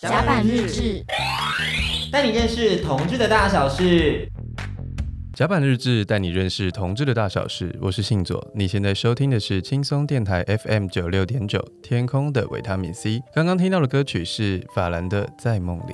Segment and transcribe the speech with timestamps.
[0.00, 1.04] 甲板日志，
[2.12, 4.28] 带你认识同志的大小事。
[5.34, 7.76] 甲板日志带你认识同志的大小事。
[7.82, 13.20] 我是信佐，你现在收听的是轻松电台 FM 九六点九，天空的维他命 C。
[13.34, 15.92] 刚刚听到的歌曲是法兰的《在梦里》。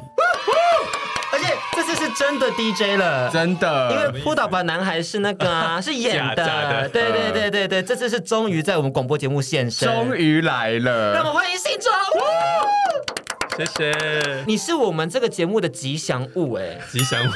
[2.16, 11.91] 真的 DJ 了，真的，因为扑倒吧男孩是那个啊， 是演的，的对对对对对，这次是终于在我们广播节目现身，终于来了，让我们欢迎信佐。
[13.57, 17.30] 谢谢，你是我们这个节目的吉祥物哎，吉祥物，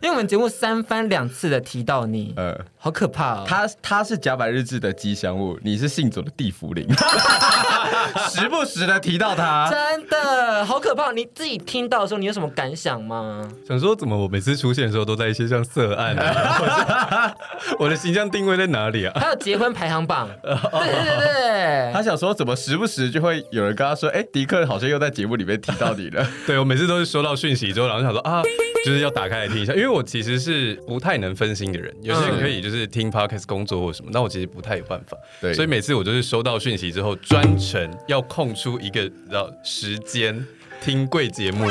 [0.00, 2.34] 因为我们节目三番两次的提到你，
[2.82, 3.44] 好可怕哦。
[3.46, 6.86] 他他是甲板日志的吉祥物，你是信佐的地府灵，
[8.30, 11.12] 时不时的提到他，真的好可怕。
[11.12, 13.46] 你自己听到的时候，你有什么感想吗？
[13.66, 17.34] 想说怎么我每次出现的时候都在一些像色案啊，
[17.80, 19.12] 我的形象定位在哪里啊？
[19.20, 25.40] 还有结婚排行榜， 对对对对，他想说怎么时不时就会有人跟他说，哎，迪克好像又在节目里。
[25.40, 28.42] 里面提到你了，对，我每次都是收到讯息之后，然后想说啊，
[28.84, 40.44] 就是要打开来听一下，因为我其实是不太能分心的人，有些人可以就是听 podcast 工作或什么，那我其实不太有办法，对，所以每次我就是收到讯息之后，专程要空出一个让时间
[40.80, 41.68] 听贵节目，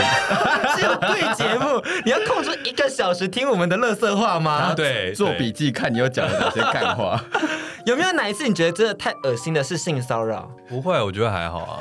[0.75, 4.73] 只有贵节目， 你要空出一个小时听我们的乐色话吗？
[4.75, 7.23] 对，做笔记看你又讲了哪些干话，
[7.85, 10.49] 有没有哪一次你觉得真的太恶心的是性骚扰？
[10.67, 11.79] 不会，我觉得还好啊。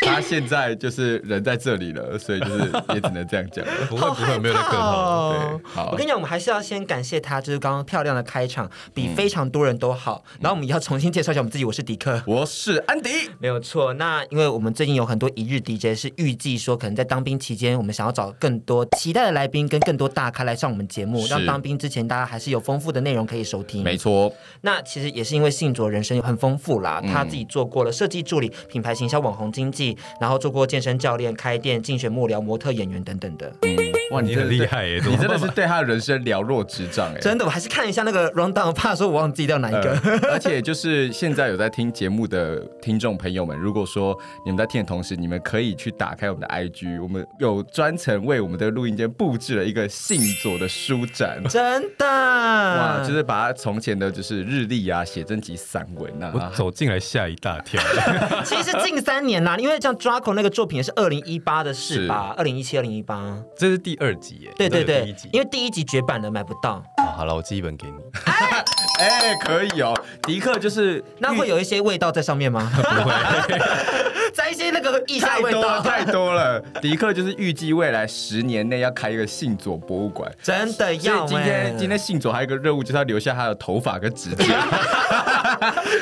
[0.00, 3.72] 他现在就是人在这里了，所以就是也只能这样讲了。
[3.88, 5.32] 不会不会，没有在客套。
[5.32, 5.90] 对，好。
[5.90, 10.24] 我跟你讲，我们还是要先感谢他，就是刚刚漂亮的开场，比非常多人都好。
[10.34, 13.92] 嗯、然后我们也要重新介绍一下我们自己，我是迪克，我是安迪，没有错。
[13.94, 23.82] 那因为我们最近有很多一日 DJ 是预计说，可能在当兵期间，我们想要找更多期待的来宾跟更多大咖来上我们节目，让当兵之前大家还是有丰富的内容可以收听。
[23.82, 24.32] 没错。
[24.62, 29.87] 那其实也是因为信卓人生很丰富啦，他自己做过了设计助理、品牌行销、网红经济，
[30.20, 30.68] 然后做过。
[30.68, 33.97] 健身教练、开店、竞选幕僚、模特、演员等等的。
[34.10, 35.00] 嗯，哇，你很厉害耶！
[35.06, 37.18] 你真的是对他的人生了若指掌哎。
[37.20, 39.98] 真的，我还是看一下那个 rundown，怕说我忘记掉哪一个。
[40.02, 51.42] 呃、而且就是现在有在听节目的听众朋友们，如果说你们在听的同时，你们可以去打开我们的 IG，我们有专程为我们的录音间布置了一个信佐的书展。
[51.48, 57.80] 真的哇，就是把他从前的就是日历啊、写真集、散文啊，我走进来吓一大跳。
[58.44, 60.48] 其实近三年啦，因为像 Draco 那个。
[60.58, 62.34] 作品也是二零一八的事吧？
[62.36, 64.50] 二零一七、二零一八，这是第二集耶。
[64.56, 66.82] 对对对，因为第一集绝版了买不到。
[67.16, 67.96] 好了，我寄一本给你。
[68.98, 69.94] 哎，可以哦。
[70.22, 72.68] 迪克就是，那会有一些味道在上面吗？
[72.74, 73.58] 不会，
[74.34, 76.60] 在一些那个异味道太多了。
[76.82, 81.24] 迪克就是预计未来十年内要开一个信佐博物馆，真的要。
[81.26, 84.44] 今天今天信佐还有一个任务，就是要留下他的头发跟指甲。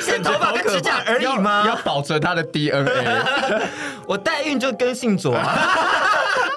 [0.01, 1.65] 是头发跟指甲而已吗？
[1.67, 3.21] 要保存他的 DNA。
[4.07, 6.06] 我代孕就跟信佐啊。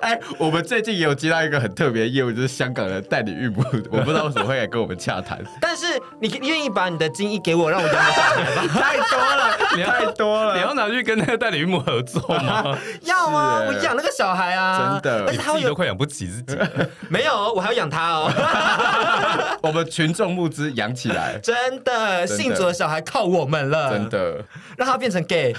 [0.03, 5.39] 哎，我们最近也有接到一个很特别的业务，就是香港的代理孕母，我不知道为什么会来跟我们洽谈。
[5.61, 5.87] 但是
[6.21, 8.73] 你愿意把你的精液给我，让我养个小孩吗？
[8.81, 12.77] 太多了，你太多了，你要拿去跟那个代理孕母合作吗？
[13.03, 16.59] 要啊，我养那个小孩啊，真的，而且他都快养不起自己。
[17.09, 19.59] 没有，我还要养他哦。
[19.63, 24.43] 我们群众募资养起来，真的，信主的小孩靠我们了，真的，
[24.79, 25.55] 让他变成 gay，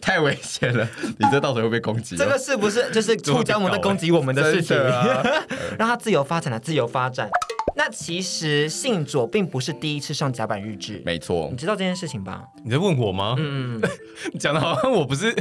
[0.00, 0.86] 太危险了，
[1.18, 2.16] 你这到时候会被攻击。
[2.16, 3.23] 这个是不是就是？
[3.32, 5.22] 互相在攻击我们的事情，啊、
[5.78, 7.28] 让他自由发展了，自由发展。
[7.76, 12.40] 那其实信佐并不是第一次上甲板日志，没错，你知道这件事情吧？
[12.64, 13.34] 你在问我吗？
[13.36, 13.82] 嗯，
[14.38, 15.34] 讲的好像我不是，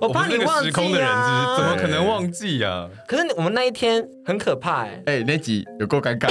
[0.00, 0.70] 我怕你忘记
[1.00, 2.88] 啊，怎么可能忘记呀、啊？
[3.08, 6.30] 可是我们那一天很可怕哎、欸，哎、欸，那集有够尴尬，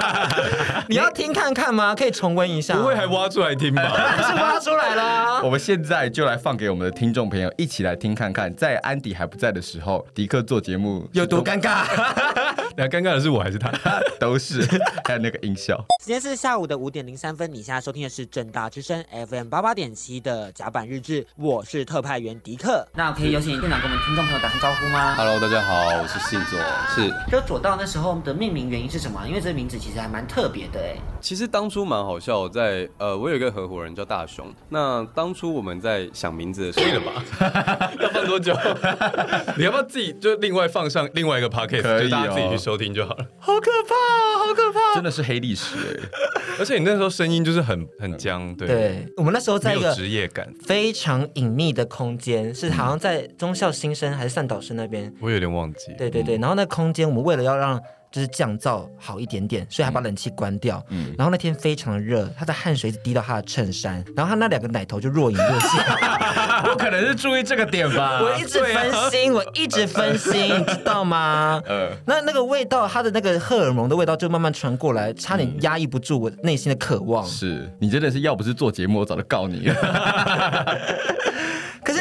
[0.88, 1.94] 你要听看看吗？
[1.94, 3.82] 可以重温一下，不会还挖出来听吧？
[4.26, 5.42] 是挖出来了。
[5.44, 12.59] 我们现在就来放给我们的听众朋友一起来听看看，在安迪还不在的时候，迪克做节目有多尴尬。
[12.76, 13.70] 那尴尬的是我还是他？
[14.18, 14.60] 都是。
[15.04, 15.76] 还有那个音效。
[16.00, 22.86] 时间是下午的五点零三分，你现在收听的是正大之声 FM 八八点七的甲板日志，我是特派员迪克。
[22.94, 26.58] 那可以有请店长跟我们听众朋友打声招呼吗？Hello，大家好，我是信佐。
[26.94, 27.12] 是。
[27.30, 29.20] 就左道那时候的命名原因是什么？
[29.26, 30.96] 因为这个名字其实还蛮特别的哎。
[31.20, 34.46] 其实当初蛮好笑，在呃，我有一个合伙人叫大雄。
[34.68, 37.92] 那当初我们在想名字的时候，可以了吧？
[38.00, 38.54] 要放多久？
[39.58, 43.26] 你要不要自己就另外放上另外一个 p o c k e t 可以、哦、就大家自己去收听就好了。
[43.38, 44.46] 好可怕啊！
[44.46, 44.94] 好可怕！
[44.94, 46.08] 真的是黑历史哎！
[46.58, 48.68] 而且你那时候声音就是很很僵，对。
[48.68, 55.94] 对，我们那时候在一个职业感非常隐秘的空间，是好像在中校新生还是善导师那边，我有点忘记。
[55.96, 57.80] 对对对，然后那空间我们为了要让
[58.10, 60.84] 就是降噪好一点点，所以他把冷气关掉。
[60.88, 65.84] 嗯，然后那天非常的热，他的汗水一直滴到他的衬衫，然后他那两个奶头就若隐若现。
[66.70, 68.20] 我可能是注意这个点吧。
[68.20, 71.62] 我一直分心，我一直分心， 你知道吗？
[71.66, 77.24] 呃，那那个味道，他的那个荷尔蒙的味道就慢慢传过来，差点压抑不住我内心的渴望。
[77.24, 80.78] 是你真的是要不是做节目，我早就告你了。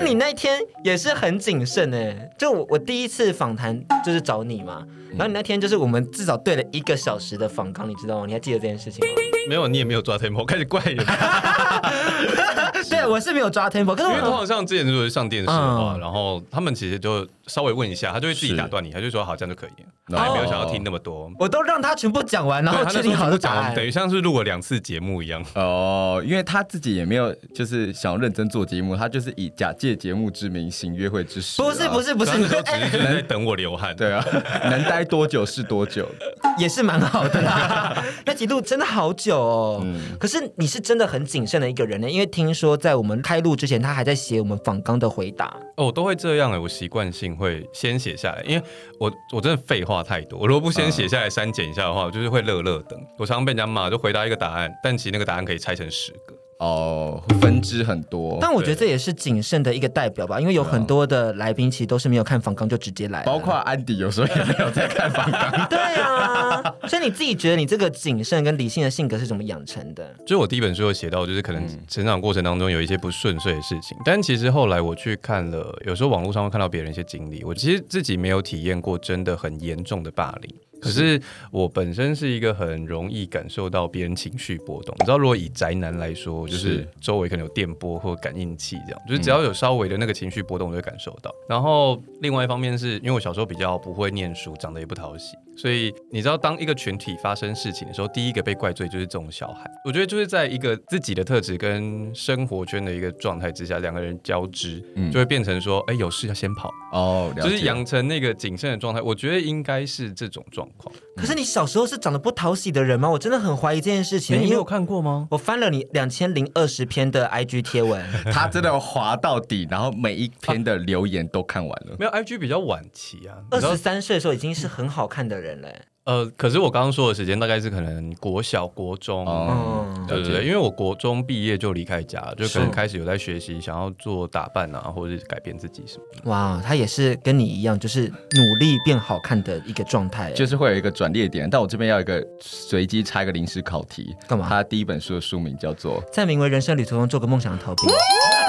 [0.03, 8.25] 你那天也是很谨慎哎，就我我第一次访谈就是找你嘛，然后你那天就是我们至少对了一个小时的访纲，你知道吗？
[8.25, 9.13] 你还记得这件事情吗？
[9.47, 10.97] 没有，你也没有抓 tempo，开始怪人。
[12.89, 19.89] 对，我是没有抓 tempo，可是因为通常像之前就是上电视嘛，然后他们其实就稍微问一下，他就会自己打断你，他就说好，这样就可以了。
[20.11, 25.43] 他也没有想要听那么多，我都让他全部讲完，然后确定好就讲，等于像是录了两次节目一样。
[25.53, 31.61] 哦，因为他自己也没有就是想要认真做节目，他就是以假借节目之名行约会之实。
[31.61, 33.95] 不是不是不是，只是在等我流汗。
[33.95, 34.25] 对啊，
[34.63, 36.09] 能待多久是多久，
[36.57, 38.03] 也是蛮好的啦。
[38.25, 39.85] 那几录真的好久哦。
[40.19, 45.55] 可是你是真的很谨慎的一个人呢，因为听说在我们开录之前，他还在写我们访纲的回答。
[45.77, 48.63] 哦，我都会这样哎，我习惯性会先写下来，因为
[48.99, 52.99] 我我真的废话太多，我如果不先写下来删减一下的话，我就是会乐乐等。
[53.17, 56.38] 我常常被人家骂，就回答一个答案，但其实那个答案可以拆成十个。
[56.59, 65.67] 哦，分支很多，但我觉得这也是谨慎的一个代表吧，因为有很多的来宾其实都是没有看房纲就直接来，包括安迪有时候也没有在看房纲。
[65.69, 70.13] 对啊，所以你自己觉得你这个谨慎跟理性的性格是怎么养成的？
[70.25, 80.53] 就是我第一本书有写到，就是可能成长过程当中有一些不顺遂的事情，但其实后来我去看了，有时候网络上会看到别人一些经历，我其实自己没有体验过真的很严重的霸凌。
[80.81, 81.21] 可是
[81.51, 84.95] 我本身是一个很容易感受到别人情绪波动。
[84.99, 91.31] 你知道，如果以宅男来说，就是周围可能有电波或感应器这样，就是只要有稍微的那个情绪波动，我就会感受到。
[91.47, 95.35] 然后另外一方面是因为我小时候比较不会念书，长得也不讨喜。
[95.59, 99.69] 所以你知道，当一个群体发生事情的时候，第一个被怪罪就是这种小孩。
[99.83, 109.01] 我觉得就是在一个自己的特质跟生活圈的一个状态之下，两个人交织，就会变成说，哎，有事要先跑哦，就是养成那个谨慎的状态。
[109.01, 110.93] 我觉得应该是这种状况。
[111.17, 113.09] 可是你小时候是长得不讨喜的人吗？
[113.09, 114.39] 我真的很怀疑这件事情。
[114.41, 115.27] 你有看过吗？
[115.31, 118.01] 我翻了你两千零二十篇的 IG 贴文，
[118.31, 121.95] 他真的滑到底，然后每一篇的留言都看完了。
[121.99, 125.69] 没有 IG 比较晚期啊，二十三岁的时候已经是很好看的人了。
[126.05, 136.27] 呃，可是我刚刚说的时间大概是可能国小、国中，嗯，对对对，因为我国中毕业就离开家，就可能开始有在学习，想要做打扮啊，或者是改变自己什么的。
[136.31, 141.47] 哇，他也是跟你一样，就是努力变好看的一个状态，就是会有一个转捩点。
[141.47, 144.47] 但我这边要一个随机插一个临时考题，干嘛？
[144.49, 147.85] 他第一本书的书名叫做《在名为人生旅途中做个梦想的逃兵》。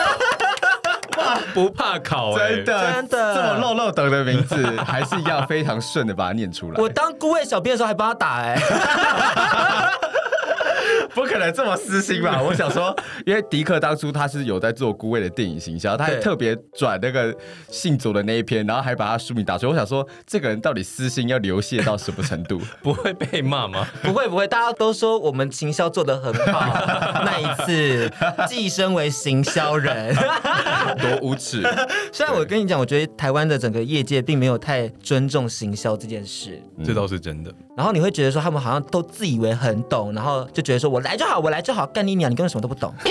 [1.55, 6.81] 不怕考，欸，真的真的这么漏漏等的名字， 还是要非常顺的把它念出来。
[6.81, 9.99] 我当顾问小编的时候还帮他打哎，欸。
[11.15, 12.41] 不可能这么私心吧？
[12.45, 12.95] 我想说，
[13.27, 17.35] 因为迪克当初他是有在做孤味的电影行销，他还特别转那个
[17.69, 19.73] 信左的那一篇，然后还把他书名打出来。
[19.73, 22.61] 我想说，这个人到底私心要流泻到什么程度？
[22.83, 23.87] 不会被骂吗？
[24.03, 26.61] 不会不会，大家都说我们行销做得很好。
[27.25, 28.11] 那一次，
[28.49, 30.15] 寄身为行销人，
[30.99, 31.63] 多无耻！
[32.13, 37.53] 虽然我跟你讲，我觉得台湾的整个业界并没有太尊重行销这件事，这倒是真的。
[37.77, 41.01] 然后你会觉得说，他们好像都自以为很懂，然后就觉得说我。
[41.01, 42.31] 来就好，我来就好，干你娘！
[42.31, 42.95] 你根本什么都不懂。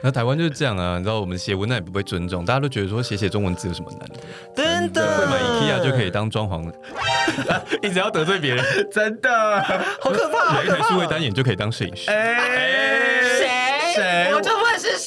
[0.00, 4.14] 那台湾就是这样啊，你知道我们写文案也不被尊重，大家都觉得说写写中文字有什么难的？
[4.54, 6.72] 真的，会买 IKEA 就可以当装潢，
[7.82, 9.60] 一直要得罪别人， 真的
[10.00, 10.54] 好可怕。
[10.54, 12.04] 买一台数位单眼就可以当摄影师。
[12.04, 13.48] 谁？
[13.96, 14.52] 谁我就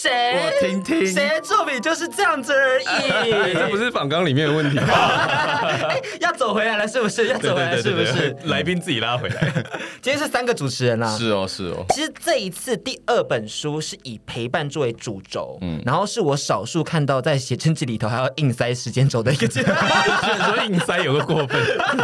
[0.02, 0.10] 谁？
[0.34, 1.06] 我听听。
[1.06, 3.54] 谁的作品就是这样子而已？
[3.54, 4.88] 这不是访纲里面的问题吗？
[6.20, 7.28] 要走回来了是不是？
[7.28, 8.36] 要走回来是不是？
[8.46, 9.52] 来宾自己拉回来。
[10.02, 11.16] 今天是三个主持人啦。
[11.16, 11.86] 是哦，是哦。
[11.90, 19.78] 其实这一次第二本书是以陪伴作为主轴，嗯，然后是我少数看到在写真集里头还要硬塞时间轴的一个阶段。
[20.22, 21.62] 虽然说硬塞有个过分，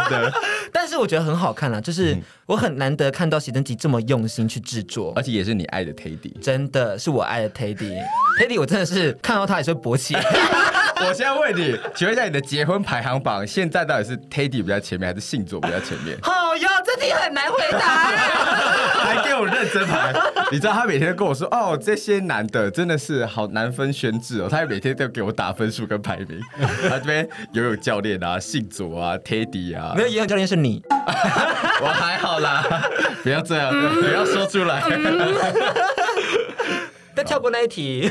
[0.08, 0.30] 对。
[0.72, 7.50] 但是我觉得很好看啦，就是我很难得看到写真集这么用心去制作，而且也是你爱的 Teddy，真的是我爱的
[7.88, 10.16] Teddy，Teddy 我真的是看到他也是会勃起。
[11.00, 16.18] 我现在问你，请问一下你的结婚排行榜现在到底是 Teddy 比较前面，还是信左比较前面？
[16.22, 17.78] 好哟，这题很难回答，
[18.98, 20.12] 还给我认真排。
[20.50, 26.40] 你知道他每天都跟我说，哦，这些男的真的是好难分轩輊哦，他还每天都给我打分数跟排名。
[26.90, 30.82] 他这边游泳教练啊，信左啊，Teddy 啊，没有游泳教练是你，
[31.80, 32.64] 我还好啦，
[33.22, 34.82] 不要这样，嗯、不要说出来。
[37.18, 38.08] 再跳过那一题，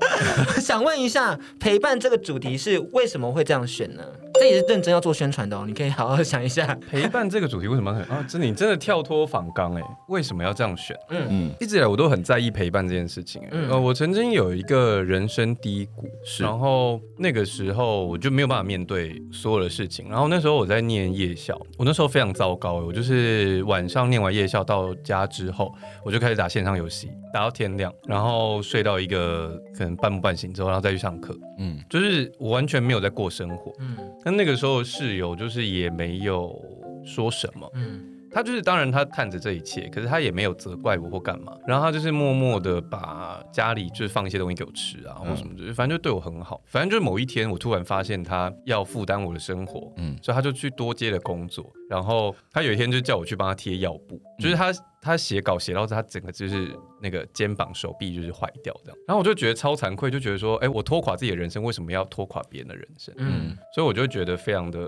[0.58, 4.02] 想问一下，陪伴这个主题是为什么会这样选呢？
[4.38, 6.74] 这也是认真要做宣传的哦，你可以好好想一下。
[6.90, 8.24] 陪伴这个主题为什么很啊？
[8.28, 10.96] 真的，你真的跳脱仿纲哎，为什么要这样选？
[11.10, 13.42] 嗯嗯，一直以来我都很在意陪伴这件事情。
[13.50, 20.08] 嗯，呃，我曾经有一个人生低谷，是然后那个时候我就没有办法面对所有的事情。
[20.08, 25.72] 然后那时候我在念夜校，我那时候非常糟糕，我就是晚上念完夜校到家之后，
[26.04, 31.36] 我就开始打线上游戏，打到天亮，然后睡到一个可能半梦半醒之后，然后再去上课。
[31.58, 33.72] 嗯，就是我完全没有在过生活。
[33.80, 33.96] 嗯。
[34.26, 36.60] 但那个时候室友就是也没有
[37.04, 46.60] 说什么，嗯，他就是当然他看着这一切，可是他也没有责怪我或干嘛，然后他就是默默的把家里就是放一些东西给我吃啊或什么的，反正就对我很好。
[46.66, 63.14] 反正就是某一天我突然发现他要负担我的生活，嗯，所以他就去多接了工作，然后他有一天就叫我去帮他贴药布，就是他他写稿写到他整个就是那个肩膀手臂就是坏掉这样，然后我就觉得超惭愧，就觉得说，哎，我拖垮自己的人生，为什么要拖垮别人的人生？
[63.16, 64.80] 嗯，所以我就觉得非常的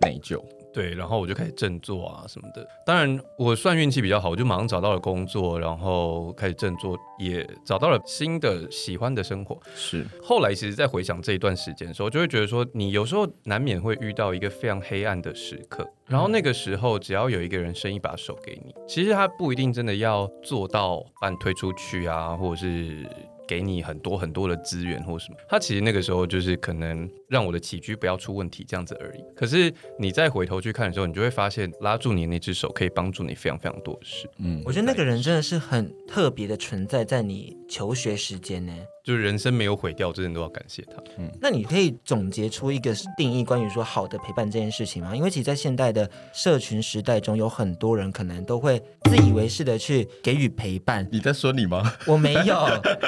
[0.00, 0.42] 内疚。
[0.72, 2.66] 对，然后我就开始振作啊什么的。
[2.86, 9.58] 当然，我算运气比较好，我就马上找到了工作，然后开始振作，也找到了新的喜欢的生活。
[9.74, 10.06] 是。
[10.22, 23.04] 后来，其实，在回想这一段时间的时候，就会觉得说，你有时候难免会遇到一个非常黑暗的时刻，然后那个时候，只要有一个人伸一把手给你，其实他不一定真的要做到把你推出去啊，或者是。
[23.50, 29.24] 给你很多很多的资源或什么，他其实那个时候就是可能让我的起居不要出问题这样子而已。
[29.34, 34.30] 可是你再回头去看的时候，你就会发现拉住你那只手可以帮助你非常非常多的事。
[34.38, 38.72] 嗯，我觉得那个人真的是很特别的存在在你求学时间呢。
[39.02, 41.02] 就是人生没有毁掉，真的都要感谢他。
[41.16, 45.16] 嗯，那你可以总结出一个定义，关于说好的陪伴这件事情吗？
[45.16, 48.78] 因为其实，在现代的社群时代中，有很多人可能都会
[49.08, 51.08] 自以为是的去给予陪伴。
[51.10, 51.94] 你在说你吗？
[52.06, 52.54] 我没有，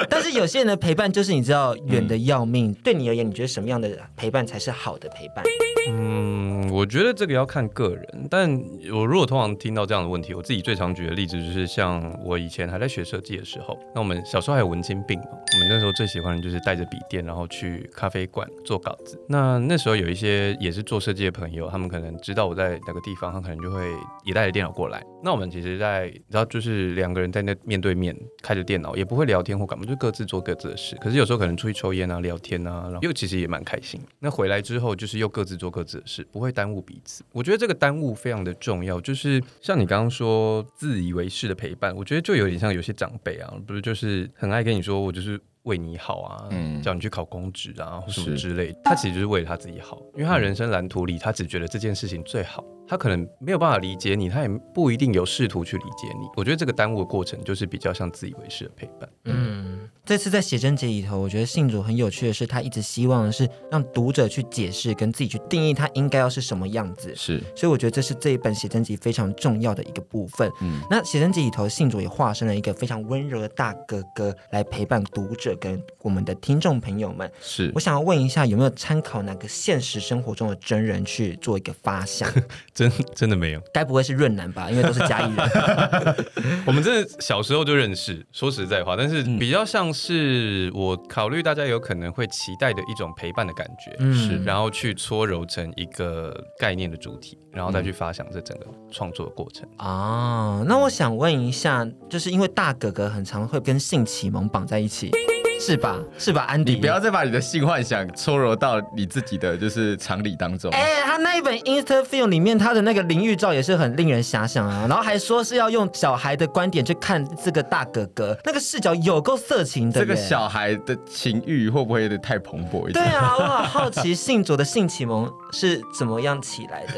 [0.09, 2.71] 但是有些人的陪伴就是你知道远的要命。
[2.71, 5.43] 嗯，对你而言，你觉得什么样的陪伴才是好的陪伴？
[5.89, 8.27] 嗯，我觉得这个要看个人。
[8.29, 8.49] 但
[8.91, 19.21] 我如果通常听到这样的问题，我自己最常举的例子就是像我以前还在学设计的时候，那我们小时候还有文青病嘛，我们那时候最喜欢的就是带着笔电，然后去咖啡馆做稿子。
[19.27, 23.91] 那那时候有一些也是做设计的朋友，他们可能知道我在哪个地方，他可能就会
[24.23, 25.03] 也带着电脑过来。
[25.21, 30.95] 那我们其实在，在然后就是两个人在那面对面开着电脑，也不会聊天或干嘛，就各自做各自的事。
[30.97, 34.01] 可是有时候可能出去抽烟啊、聊天啊，然后又其实也蛮开心。
[34.19, 37.23] 那回来之后就是又各自做各自的事，不会耽误彼此。
[37.31, 45.39] 我觉得这个耽误非常的重要，就是像你刚刚说自以为是的陪伴，我觉得就有点像有些长辈啊，不是就是很爱跟你说我就是。
[45.63, 56.27] 为你好啊，嗯，叫你去考公职啊，或什么之类，他其实就是为了他自己好，因为他的人生蓝图里，他只觉得这件事情最好，他可能没有办法理解你，他也不一定有试图去理解你。
[56.35, 59.09] 我觉得这个耽误的过程，就是比较像自以为是的陪伴。
[59.23, 67.13] 嗯，这次在写真集里头，我觉得信主很有趣的是，他一直希望的是让读者去解释，跟自己去定义他应该要是什么样子。
[67.15, 70.51] 是，所以我觉得这是这一本写真集非常重要的一个部分。
[70.61, 75.55] 嗯，那写真集里头，信主也化身了一个非常温柔的大哥哥来陪伴读者。
[75.61, 82.29] 跟我们的听众朋友们，是我想要问一下，有没有参考哪个现实生活中的真人去做一个发想？
[82.73, 84.69] 真 真的没有，该不会是润男吧？
[84.71, 86.15] 因为都是嘉义人。
[86.65, 99.67] 我们真的小时候就认识，说实在话，但是比较像是我考虑大家有可能会期待的一种陪伴的感觉，嗯，是，然后去搓揉成一个概念的主体，然后再去发想这整个创作的过程。
[99.77, 105.11] 啊，那我想问一下，就是因为大哥哥很常会跟性启蒙绑在一起。
[105.59, 105.99] 是吧？
[106.17, 106.73] 是吧，安迪？
[106.73, 110.71] 你不要再把你的性幻想搓揉到你自己的就是常理当中。
[110.71, 114.85] 哎、欸，他那一本 Instafilm 里面，他的那个淋浴照也是很令人遐想啊。
[114.87, 119.99] 然后还说是要用小孩的观点去看这个大哥哥，那个视角有够色情的。
[119.99, 123.05] 这个小孩的情欲会不会有点太蓬勃一点？
[123.05, 126.93] 对啊，我好好奇信佐的性启蒙是怎么样起来的？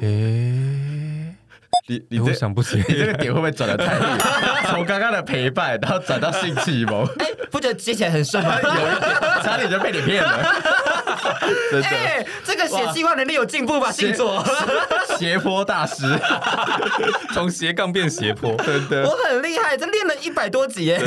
[0.00, 1.13] 哎、欸。
[1.86, 4.18] 你你这想不起，你这个点会不会转的太远？
[4.70, 8.56] 从刚刚的陪伴，然后转到性启蒙，哎，不觉得接起来很顺吗？
[8.62, 10.38] 有一点，差点就被你骗了。
[11.70, 13.92] 真的，欸、这个写计划能力有进步吧？
[13.92, 14.44] 星座，
[15.18, 16.04] 斜坡大师，
[17.32, 21.00] 从斜杠变斜坡，真的，我很厉害，这练了一百多集耶。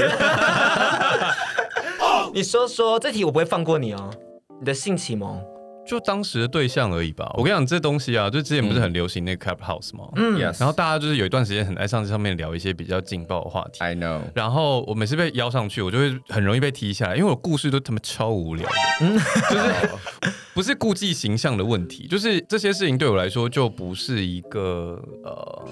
[2.34, 4.12] 你说说，这题我不会放过你哦。
[4.60, 5.40] 你的性启蒙。
[5.88, 7.32] 就当时的对象而已吧。
[7.36, 10.10] 我跟你讲，这东西啊，就之前不是很流行那个 Clubhouse 吗？
[10.16, 13.80] 嗯，然后大家就是有一段时间很爱上这上面聊一些比较劲爆的话题。
[13.80, 14.20] I know。
[14.36, 18.76] 然后我每次被邀上去，我就会很容易被踢下来，因为我故事都他妈超无聊的。
[19.02, 19.18] 嗯，
[19.50, 25.66] 就是 不是顾忌形象的问题，就是这些事情对我来说就不是一个呃，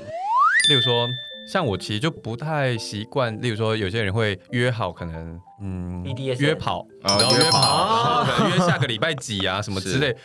[0.70, 1.08] 例如说。
[1.48, 6.04] 像我其实就不太习惯，例如说有些人会约好，可能嗯
[6.38, 10.16] 约跑，然后约跑，然后可能 约下个礼拜几啊什么之类。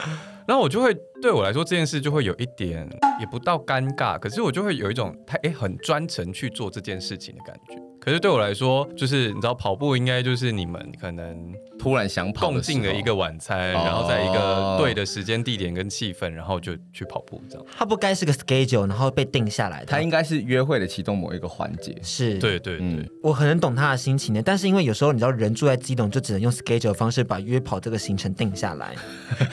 [0.46, 2.88] 然后我就会对我来说这件事就会有一点
[3.20, 7.76] 也不到尴尬，可是我就会有一种他哎很专程去做这件事情的感觉。
[8.00, 17.66] 可是对我来说，就是你知道跑步应该就是你们可能突然想跑，共进了一个晚餐，然后在一个对的时间、地点跟气氛，然后就去跑步这样。
[17.74, 19.86] 他不该是个 schedule，然后被定下来的。
[19.86, 21.96] 他应该是约会的其中某一个环节。
[22.02, 24.42] 是，对对对，嗯、我很能懂他的心情呢。
[24.44, 28.94] 但是因为有时候你知道人住在基隆，就只能用 schedule 的方式把约跑这个行程定下来。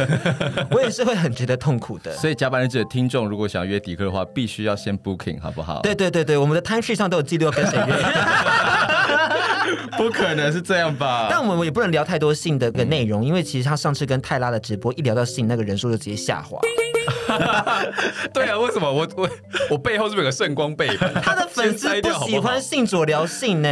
[0.70, 2.14] 我也是会很觉得痛苦的。
[2.18, 5.82] 所以加班日志的听众如果想要约迪克的话，必须要先 booking 好不好？
[5.82, 7.96] 对对对对，我们的 time sheet 上都有记录要跟谁约。
[9.98, 11.28] 不可能是这样吧？
[11.30, 16.60] 但我们也不能聊太多性的个内容，嗯、因为其实他上次跟泰拉的直播一聊到性，那个人数就直接下滑。
[18.34, 19.30] 对啊，为什么我我
[19.72, 21.14] 我背后是不是有个圣光背板？
[21.22, 23.70] 他的粉丝不喜欢性左聊性呢？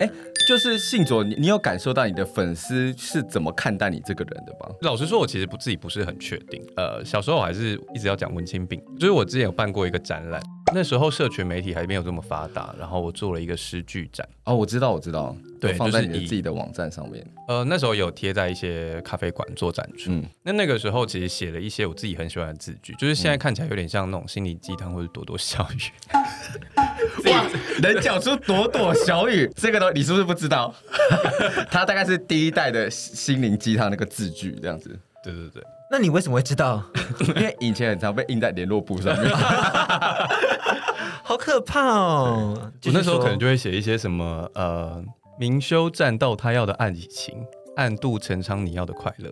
[0.00, 0.10] 哎。
[0.46, 4.74] 就是信左，你你有感受到你的粉丝是怎么看待你这个人的吗？
[4.80, 6.62] 老实说，我其实不自己不是很确定。
[6.74, 10.40] 呃，小时候我还是一直要讲文青病，就是我之前有办过一个展览，
[10.74, 14.26] 那时候社群媒体还没有这么发达，然后我做了一个诗句展。
[14.44, 17.26] 哦，我知道，我知道，对，放在你的自己的网站上面。
[17.46, 20.10] 呃，那时候有贴在一些咖啡馆做展出。
[20.10, 26.12] 嗯，那那个时候其实写了一些我自己很喜欢的字句，就是现在看起来有点像那种心灵鸡汤或者朵朵小雨。
[27.30, 27.46] 哇，
[27.82, 30.74] 能讲出朵朵小雨这个都，你是不是不知道？
[31.70, 34.98] 他大概是第一代的心灵鸡汤那个字句这样子。
[35.22, 36.82] 对对对，那你为什么会知道？
[37.36, 39.30] 因为以前很常被印在联络簿上面。
[41.22, 42.54] 好可怕哦！
[42.86, 45.02] 我那时候可能就会写一些什么呃，
[45.38, 47.44] 明修栈道他要的爱情，
[47.76, 49.30] 暗度陈仓你要的快乐。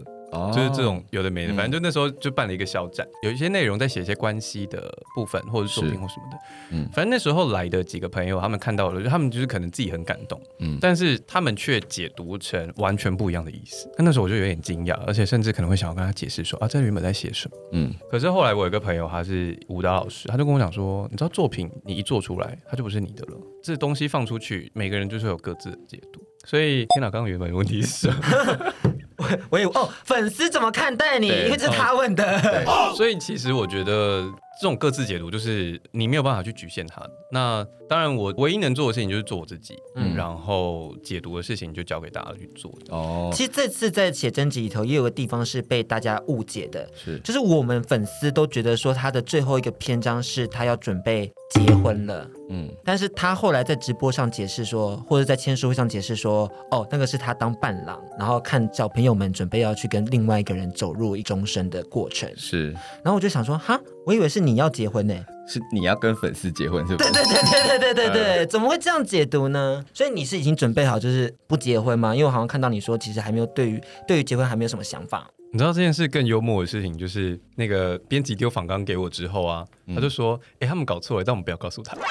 [0.55, 6.39] 就是这种有的没的，反正就那时候就办了一个小展，有一些内容在写一些关系的部分，或者是作品或什么的。
[6.73, 13.91] 嗯，反正那时候来的几个朋友，他们看到了，就他们就是可能自己很感动，嗯，但是他们却解读成完全不一样的意思。
[13.97, 17.57] 那那时候我就有点惊讶，而且甚至可能会想要跟他解释说啊，这原本在写什么？
[17.73, 26.21] 嗯，可是后来我有个朋友，他是舞蹈老师，他就跟我讲说，你知道作品你一做出来，它就不是你的了，这东西放出去，每个人就是有各自的解读。
[26.45, 28.73] 所以天哪，刚刚原本的问题是什么？
[29.19, 31.29] 我我有哦，粉丝怎么看待你？
[31.29, 32.65] 因为这是他问的。
[32.67, 34.31] 哦， 所以其实我觉得。
[34.59, 37.07] 这种各自解读就是你没有办法去局限他。
[37.31, 42.73] 那当然，我唯一能做的事情就是做我自己，嗯，然后解读的事情就交给大家去做。
[42.89, 62.73] 哦，其实这次在写真集里头也有个地方是被大家误解的，是就是我们粉丝都觉得说他的最后一个篇章是他要准备结婚了，嗯，但是他后来在直播上解释说，或者在签书会上解释说，哦，那个是他当伴郎，然后看小朋友们准备要去跟另外一个人走入一终身的过程，是。
[63.03, 63.81] 然后我就想说，哈。
[64.05, 65.15] 我以为是你要结婚呢？
[65.49, 67.11] 是你要跟粉丝结婚是不是？
[67.13, 69.85] 对 对对对对对对对，怎么会这样解读呢？
[69.93, 72.15] 所以你是已经准备好就是不结婚吗？
[72.15, 75.29] 因为我好像看到你说，其实还没有对于对于结婚还没有什么想法。
[75.53, 81.97] 你知道这件事更幽默的事情，就是那个编辑丢访纲给我之后啊，他就说：“哎、嗯，他们搞错了，但我们不要告诉他。”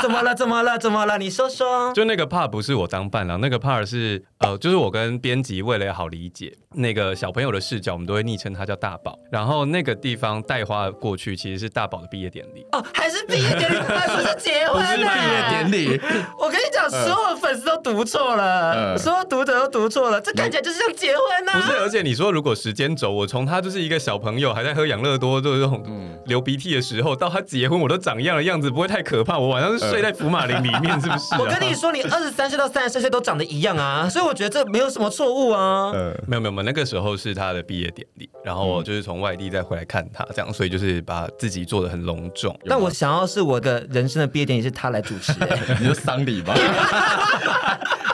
[0.00, 0.32] 怎么了？
[0.34, 0.78] 怎么了？
[0.78, 1.18] 怎么了？
[1.18, 1.92] 你说说。
[1.92, 9.18] 就那个 part 不是我当伴郎，那个 part 是呃，就是我跟编辑为了好理解那个小朋友的视角，我们都会昵称他叫大宝。
[9.32, 12.64] 然后那个地方带花过去，其实是大宝的毕业典礼。
[12.72, 14.80] 哦，还是毕业典礼，还不是结婚？
[14.80, 16.00] 不是毕业典礼。
[16.38, 21.60] 我跟你讲，所有的粉丝都读错了，呃、所有读者都读错了，这看起来就是像结婚呢、啊。
[21.60, 25.82] 不是，而且你说如果时间轴，我从他就是一个小朋友还在喝养乐多，就是这种
[26.26, 29.38] 流鼻涕的时候，到他结婚，我都长一样的样子，不会太可怕。
[29.38, 30.68] 我晚上是睡在福马林里。
[30.82, 31.38] 面是不是、啊？
[31.40, 35.90] 我跟你说，你二十三岁到三十四岁都长得一样啊，所以我觉得这没有什么错误啊。
[35.92, 42.54] 呃，没有没有没有，那个时候是他的毕业典礼，然后我就是从外地再回来看他，这样，所以就是把自己做的很隆重。
[42.66, 45.32] 但我想要是我的人生的毕业典礼是他来主持，
[45.80, 46.54] 你就丧礼吧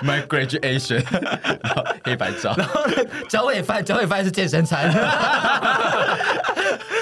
[0.05, 1.03] ？My graduation，
[2.05, 2.85] 黑白照，然后
[3.29, 4.93] 脚尾饭，脚尾饭是健身餐。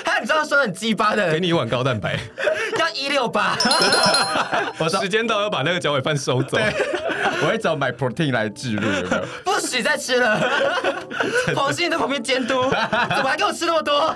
[0.04, 2.16] 他你知道说很鸡巴的，给你一碗高蛋白。
[3.02, 3.56] 要一六八，
[4.78, 6.58] 我时间到要把那个脚尾饭收走。
[7.42, 9.24] 我会找 My Protein 来置入，有没有？
[9.44, 10.40] 不许再吃了。
[11.56, 14.14] 黄心在旁边监督，怎么还给我吃那么多？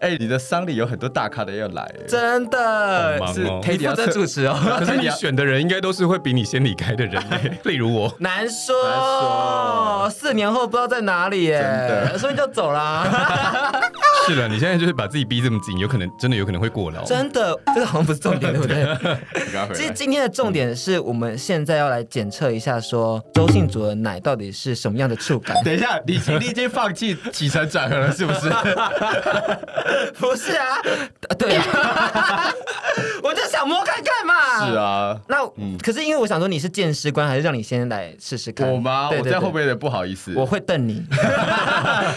[0.00, 3.60] 哎、欸，你的丧礼有很多大咖的要来，真的，忙哦。
[3.64, 4.56] 可以负责主持哦。
[4.78, 7.22] 可是你选的人应该都是会比你先离开的人，
[7.64, 8.12] 例如我。
[8.18, 13.06] 难说，难说四年后不知道在哪里耶，真的，所以就走啦。
[14.26, 17.04] 是的，你现在就是把自己逼这么紧，有可能真的有可能会过劳。
[17.04, 18.86] 真的， 这个好像不是重点，对不对？
[19.74, 25.56] 其实今天的重点是我们现在要来检测一下，说周信主的奶到底是什么样的触感。
[25.64, 28.50] 等一下，你你已经放弃起承转合了，是不是？
[30.18, 30.78] 不是啊，
[31.38, 32.52] 对啊，
[33.22, 34.66] 我就想摸看看嘛。
[34.66, 35.36] 是啊，那
[35.82, 38.70] 可是因为我想说你是见识官，还是让你先来试试看？
[38.70, 39.10] 我吗？
[39.10, 41.04] 我在后面有点不好意思，我会瞪你，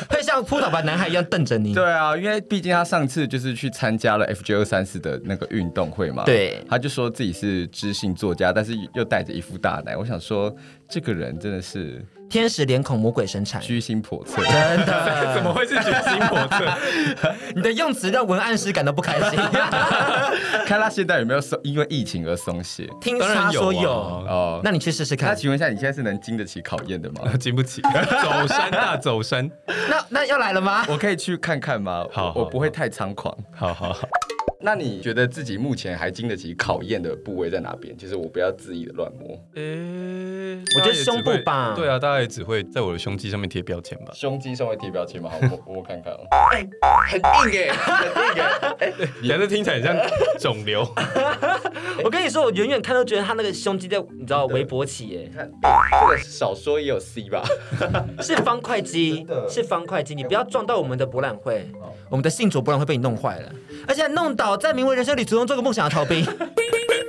[0.10, 1.74] 会像扑倒吧男孩一样瞪着你。
[1.74, 9.96] 对啊，因为毕竟他上次就是去参加了 FG 二三四的那个运动会嘛，对，他就说自己是知性作家，但是又带着一副大奶。
[9.96, 10.56] 我想说，
[10.88, 12.06] 这个人真的是。
[12.30, 15.34] 天使脸孔，魔鬼身材，居心叵测，真的？
[15.34, 17.34] 怎么会是居心叵测？
[17.56, 19.40] 你的用词让文案师感到不开心。
[20.66, 22.88] 看他现在有没有松，因为疫情而松懈？
[23.02, 25.30] 听他说有哦，那你去试试看。
[25.30, 27.22] 那请问一下，你现在是能经得起考验的吗？
[27.40, 29.50] 经不起，走山啊走山。
[29.90, 30.86] 那那要来了吗？
[30.88, 32.06] 我可以去看看吗？
[32.12, 33.36] 好，我不会太猖狂。
[33.56, 34.08] 好好好。
[34.62, 37.98] 那你觉得自己目前还经得起考验的部位在哪边？
[37.98, 39.30] 其实我不要恣意的乱摸。
[39.56, 41.74] 诶、欸，我觉得胸部吧。
[41.74, 44.12] 对啊，大概也只会在我的胸肌上面贴标签吧。
[44.14, 45.30] 胸肌上面贴标签吗？
[45.30, 46.14] 好，我摸摸看看。
[46.52, 46.70] 哎、欸，
[47.08, 48.76] 很硬哎，很硬哎。
[48.80, 49.96] 哎、欸， 你还是听起来很像
[50.38, 50.86] 肿瘤。
[52.04, 55.32] 我跟你说，我远远看都觉得他那个胸肌在，你知道围脖起哎。
[55.34, 55.50] 看，
[56.02, 57.46] 这个少说也有 C 吧？
[58.20, 60.14] 是方块肌，是方块肌。
[60.14, 61.66] 你不要撞到我们的博览会，
[62.10, 63.54] 我们的信卓博览会被你弄坏了，
[63.88, 64.49] 而且弄倒。
[64.58, 66.26] 在名为人生旅途中做个梦想的逃兵，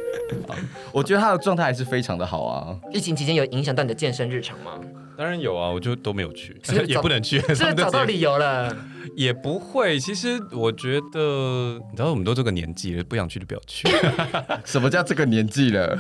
[0.93, 2.77] 我觉得他的状态还是非常的好啊。
[2.93, 4.73] 疫情期间有影响到你的健身日常吗？
[5.17, 8.75] 当然有啊，我就都没有去， 也不能去，是找到理由了。
[9.17, 13.89] 也不会，其实我觉得，你知道，我们都这个年纪了，不想去就不要去。
[14.65, 15.99] 什么叫这个年纪了？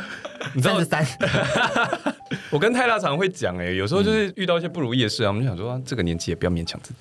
[0.54, 1.28] 你知道三十三。
[2.48, 7.00] 我跟泰拉常会讲，哎，有时候就是遇到一些不如意的事啊，我们就想说，啊，这个年纪也不要勉强自己。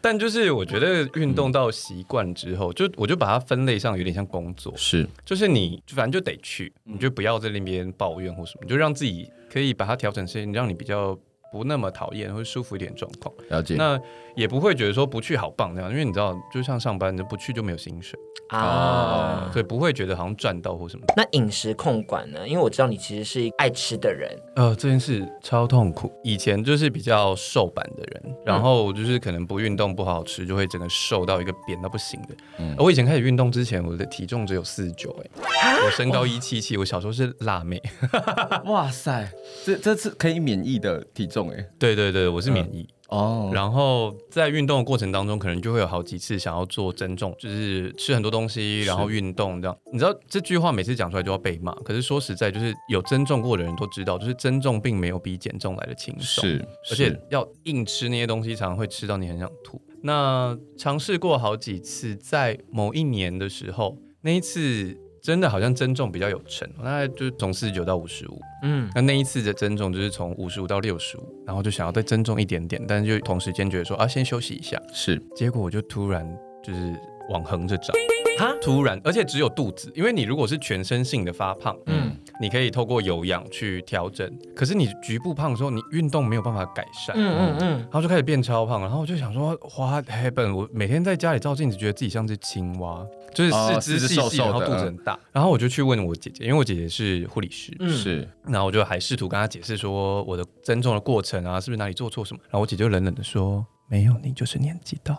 [0.00, 11.18] 但就是我觉得运动到习惯之后，就我就把它分类上有点像工作，是，就是你反正就得去，你就不要在那边抱怨或什么，就让自己可以把它调整成让你比较
[11.52, 13.34] 不那么讨厌，会舒服一点状况。
[13.48, 13.74] 了解。
[13.76, 14.00] 那
[14.36, 18.18] 也不会觉得说不去好棒那样，因为你知道，就像上班，你不去就没有薪水。
[18.48, 21.04] 啊，所以不会觉得好像赚到或什么。
[21.16, 22.48] 那饮食控管呢？
[22.48, 24.28] 因为我知道你其实是一个爱吃的人。
[24.56, 26.10] 呃，这件事超痛苦。
[26.24, 32.28] 以前就是比较瘦版的人，然后就是可能不运动不好好吃，就会整个瘦到一个扁到不行的。
[32.58, 37.80] 嗯，我以前开始运动之前，我的体重只有四十九，哎，我身高一七七，我小时候是辣妹。
[38.66, 39.30] 哇塞，
[39.64, 41.66] 这这次可以免疫的体重哎。
[41.78, 42.82] 对对对，我是免疫。
[42.82, 43.56] 嗯哦，oh.
[43.56, 49.76] 然后在运动的过程当中，可能就会有好几次想要做增重，就是吃很多东西，然后运动这样。
[49.92, 59.82] 你知道这句话每次讲出来就要被骂，可是说实在，就是有增重过的人都知道，就是增重并没有比减重来的轻松，是，而且要硬吃那些东西，常常会吃到你很想吐。
[60.04, 64.96] 那尝试过好几次，在某一年的时候，那一次。
[65.22, 76.26] 真的好像增重比较有成，大概就是从四十九到五十五，嗯，那那一次的增重就是从五十五到六十五，然后就想要再增重一点点，但是就同时间觉得说啊，先休息一下，是，结果我就突然
[76.62, 77.94] 就是往横着长，
[78.38, 84.26] 哈，突然，而且只有肚子，因为你如果是全身性的发胖，嗯，你可以透过有氧去调整，
[84.56, 90.54] 可是你局部胖的时候，你运动没有办法改善，嗯嗯嗯，然后就开始变超胖，然后我就想说，What happened？
[90.54, 93.06] 我每天在家里照镜子，觉得自己像只青蛙。
[93.32, 102.40] 就是四肢细细，然后肚子很大，然后我就去问我姐姐，因为我姐姐是护理师，是，然后我就还试图跟她解释说我的增重的过程啊，是不是哪里做错什么？
[102.46, 105.16] 然后我姐就冷冷的说：“没有，你就是年纪大。”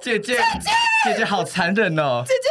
[0.00, 0.70] 姐姐，姐姐，姐姐，
[1.10, 2.49] 姐姐好残忍哦，姐姐。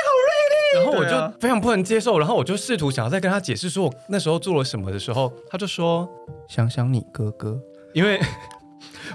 [0.75, 6.08] 然后我就非常不能接受，然后我就试图想要再跟他解释说我那时候做了什么的时候，他就说
[6.47, 7.60] ：“想想你哥哥，
[7.93, 8.19] 因为。”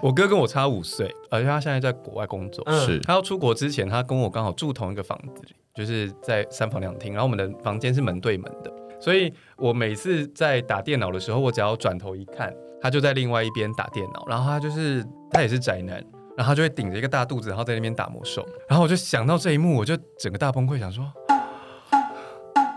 [0.03, 2.65] 我哥跟我差五岁，而且他现在在国外工作。
[2.85, 7.13] 是，他要出国之前，他跟我刚好住同一个房子里，就是在三房两厅。
[7.13, 14.27] 然后我们的房间是门对门的，所以我每次在打电脑的时候，我只要转头一看，他就在另外一边打电脑。
[14.29, 16.05] 然后他就是他也是宅男，
[16.37, 18.45] 然后他就会顶着一个大肚子，然后在那边打魔兽。
[18.69, 21.07] 然后我就想到这一幕，我就整个大崩溃，想说，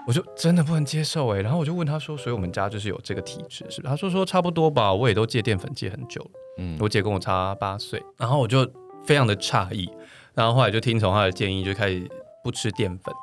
[0.08, 1.41] 我就真的不能接受哎。
[1.41, 3.89] 然后我就问他说，所以我们家就是有这个体质，是不是？
[3.89, 6.32] 他说说差不多吧，我也都戒淀粉戒很久了。
[6.60, 8.65] 嗯，我姐跟我差八岁，然后我就
[9.06, 9.88] 非常的诧异，
[10.34, 12.10] 然后后来就听从他的建议，就开始
[12.43, 13.13] 不吃淀粉。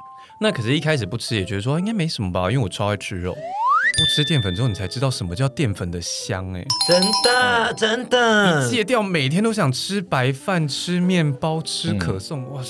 [0.41, 3.35] 那可是，一开始不吃也觉得说应该没什么吧，因为我超爱吃肉。
[3.97, 8.65] 不吃淀粉之后，你才知道什么叫淀粉的香哎、欸，真的、嗯、真的。
[8.65, 12.63] 你戒掉，每天都想吃白饭、吃面包、吃可颂，嗯、哇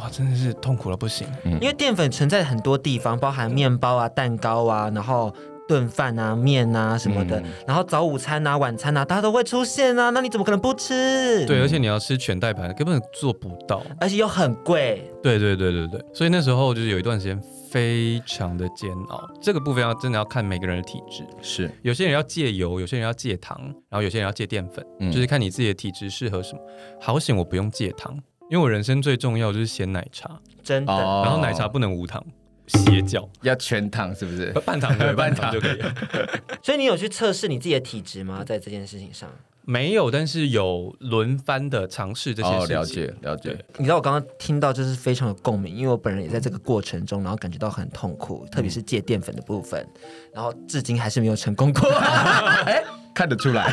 [0.00, 1.26] 哇，真的是痛苦了不行。
[1.44, 5.32] 嗯、因为淀粉存在很多地方，包含面包啊、蛋糕啊，然后。
[5.68, 10.10] 炖饭啊、面啊什么的，嗯、然后早午餐啊、晚餐啊，它都会出现啊。
[10.10, 11.46] 那你怎么可能不吃？
[11.46, 15.08] 对，而且你要吃全代盘，根本做不到，而且又很贵。
[15.22, 19.22] 对对对对对，所以那时候就是有一段时间非常的煎熬。
[19.40, 23.56] 这个部分要真的要看每个人的体质，是有些人要戒油，有些人要戒糖，
[23.88, 26.60] 然后有些人要戒淀粉，嗯、就是看你自己的体质适合什么。
[27.00, 28.18] 好险我不用戒糖。
[28.50, 30.92] 因为我人生最重要就是鲜奶茶，真的。
[30.92, 32.24] 然后奶茶不能无糖，
[32.66, 34.46] 邪教要全糖，是不是？
[34.66, 35.80] 半糖对， 半糖就可以。
[36.60, 38.42] 所以你有去测试你自己的体质吗？
[38.44, 39.30] 在这件事情上？
[39.70, 42.76] 没有，但是有轮番的尝试这些事情。
[42.76, 43.56] 哦，了解了解。
[43.76, 49.86] 你知道我刚刚听到就是非常有共鸣，因为我本人也在这个过程中，然后感觉到很痛苦，特别是戒淀粉的部分，
[50.34, 51.88] 然后至今还是没有成功过。
[52.66, 52.82] 哎，
[53.14, 53.72] 看得出来。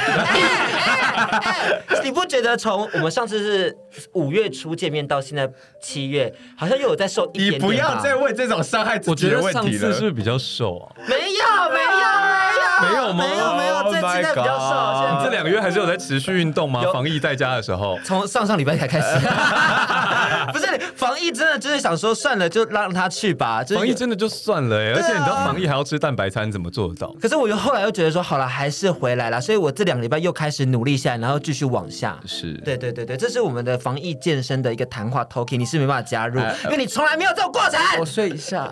[2.04, 3.76] 你不觉得从我们上次是
[4.14, 7.60] 五月初见面到现在七月，好像又有在瘦一点点？
[7.60, 9.64] 你不要再问这种伤害自己的问题了。
[9.64, 10.96] 我觉得上次是不是比较瘦啊？
[11.10, 12.47] 没有，没有。
[12.82, 13.26] 没有吗？
[13.26, 15.02] 没有没有，这现在比较瘦。
[15.02, 16.84] 现在这两个月还是有在持续运动吗？
[16.94, 19.08] 防疫在家的时候，从上上礼拜才开始。
[20.54, 23.64] 不是防疫，真的就是想说算了，就让他去吧。
[23.76, 27.14] 防疫真的就算了，而且你知道防疫还要吃蛋白餐，怎么做得到？
[27.22, 29.42] 可是我又后来又觉得说，好了，还是回来了。
[29.42, 32.18] 所以我这两个礼拜又开始努力下来，然后继续往下。
[32.26, 37.80] 是对对对对，这是我们的防疫健身的一个谈话 talking，你是没办法加入， 因为你从来没有这种过程。
[38.00, 38.70] 我睡一下。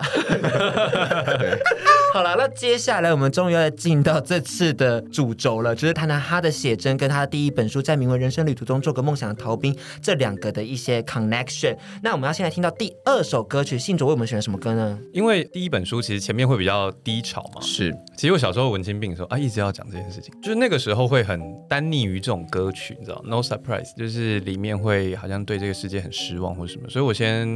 [2.12, 11.76] 好了，那接下来我们终于要进到这次的主轴了，就是谈谈他的写真跟他的第一本书在名为《人生旅途中做个梦想的逃兵》这两个的一些 connection。
[12.02, 14.98] 那我们要现在听到第二首歌曲，信卓为我们选了什么歌呢？
[15.12, 17.60] 因为第一本书其实前面会比较低潮嘛。
[17.60, 27.46] 是，其实我小时候文青病的时候啊，一直要讲这件事情，就是那个时候会很单溺于这种歌曲，你知道，No Surprise，就是里面会好像对这个世界很失望或什么，所以我先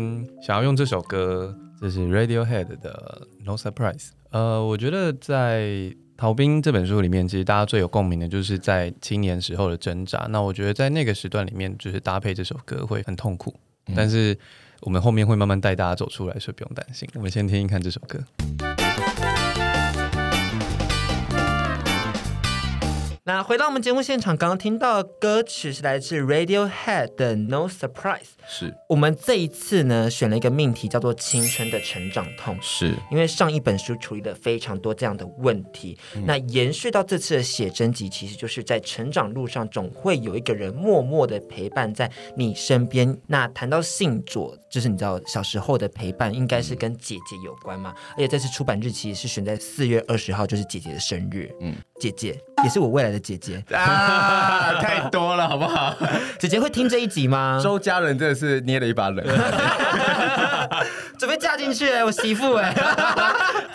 [0.43, 4.11] 想要用这首歌，这是 Radiohead 的 No Surprise。
[4.31, 5.63] 呃，我觉得在
[6.21, 10.27] 《逃兵》这本书里面，其实大家最有共鸣的就是在青年时候的挣扎。
[10.29, 13.55] 那我觉得在那个时段里面，就是搭配这首歌会很痛苦，
[13.87, 14.37] 嗯、但是
[14.83, 17.09] 我们后面会慢慢带大家走出来，所以不用担心。
[17.15, 18.70] 我们先听听看这首歌。
[23.25, 28.31] 那回到我们节目现场，刚刚听到的歌曲是来自 Radiohead 的 No Surprise。
[28.49, 43.17] 是我们这一次呢选了一个命题叫做青春的成长痛，是因为上一本书处理了非常多这样的问题，嗯、那延续到这次的写真集，其实就是在成长路上总会有一个人默默的陪伴在你身边。
[43.27, 47.95] 那谈到信佐，就是你知道小时候的陪伴，应该是跟姐姐有关嘛？
[47.97, 51.55] 嗯、而且这次出版日期是选在四月二十号，就是姐姐的生日。
[51.61, 55.95] 嗯，姐姐也是我未来的姐姐 啊，太多了好不好？
[56.41, 57.61] 姐姐会听这一集吗？
[57.63, 59.25] 周家人真的是捏了一把冷，
[61.19, 62.73] 准备嫁进去我媳妇哎，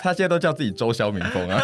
[0.02, 1.60] 他现在都叫自己周小敏峰啊，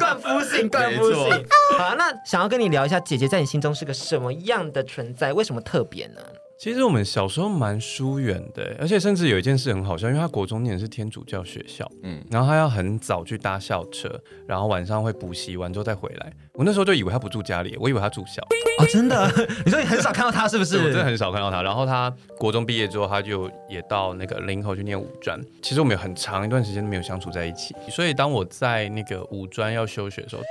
[0.00, 1.46] 冠夫姓，冠夫姓。
[1.78, 5.32] 好，那想要跟你聊一下，姐姐在你心中是个什么样的存在？
[5.32, 6.20] 为什么特别呢？
[6.58, 14.08] 其实我们小时候蛮疏远的，而且甚至有一件事很好笑，因为他国中念的是天主教学校，嗯，然后他要很早去搭校车，
[14.46, 16.32] 然后晚上会补习完之后再回来。
[16.54, 18.42] 我那时候就以为他不住家里，我以为他住校。
[18.80, 19.30] 哦，真的？
[19.66, 20.78] 你说你很少看到他是不是？
[20.78, 21.62] 我真的很少看到他。
[21.62, 25.38] 然后他国中毕业之后，他就也到那个林口去念五专。
[25.60, 30.42] 其实我们有很长一段时间都没有相处在一起，所以当我在那个五专要休学的时候。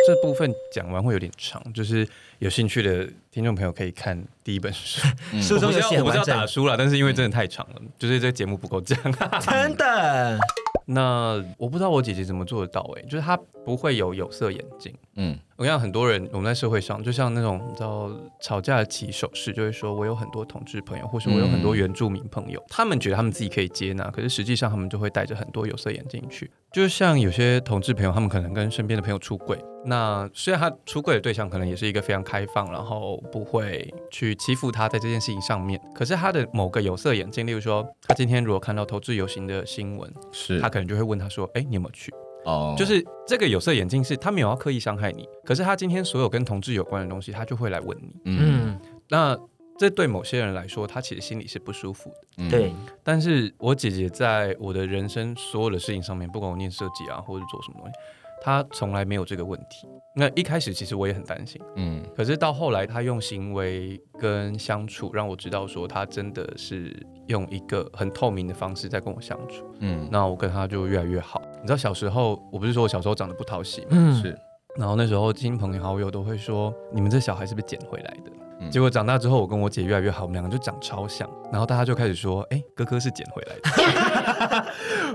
[0.06, 2.06] 这部分讲完会有点长，就是
[2.38, 5.06] 有兴趣的听众朋友可以看第一本书。
[5.40, 8.98] 书中有写我不知道打书了，但是因为真的太长了，嗯、就是这个节目不够讲。
[9.40, 10.38] 真的？
[10.92, 14.92] 那我不知道我姐姐怎么做得到哎、欸，就是她不会有有色眼镜。
[15.14, 18.10] 嗯，我看很多人我们在社会上，就像那种你知道
[18.40, 26.50] 吵架的起手式，就会说我有很多同志朋友，或是我有很多原住民朋友，嗯、他们觉得他们自己可以接纳，可是实际上他们就会戴着很多有色眼镜去。
[26.72, 42.12] 就像有些同志朋友，他们可能跟身边的朋友出柜，那虽然他出柜的对象可能也是一个非常开放，然后不会去欺负他在这件事情上面，可是他的某个有色眼镜，例如说他今天如果看到同志游行的新闻，是他可能就会问他说：“哎，你有没有去？”
[42.44, 48.14] 哦，就是这个有色眼镜是他没有要刻意伤害你，可是他今天所有跟同志有关的东西，他就会来问你。
[48.24, 49.38] 嗯，那
[49.78, 52.16] 这对某些人来说，他其实心里是不舒服的。
[52.38, 57.92] 嗯、对，但是我姐姐在我的人生所有的事情上面，不管我念设计啊，或者做什么东西。
[58.40, 59.86] 他从来没有这个问题。
[60.16, 66.94] 那一开始其实我也很担心，嗯，可是到后来他用行为跟相处让我知道说他真的是
[67.28, 71.40] 用一个很透明的方式在跟我相处，嗯，那我跟他就越来越好。
[71.60, 73.88] 你知道小时候我不是说我小时候长得不讨喜吗？
[73.92, 74.36] 嗯，是。
[74.76, 78.30] 然后那时候亲朋好友都会说，你们这小孩是不是捡回来的？
[78.68, 81.28] 结果长大之后，我跟我姐越来越好，我们两个就长超像。
[81.50, 84.66] 然后大家就开始说：“哎，哥哥是捡回来的，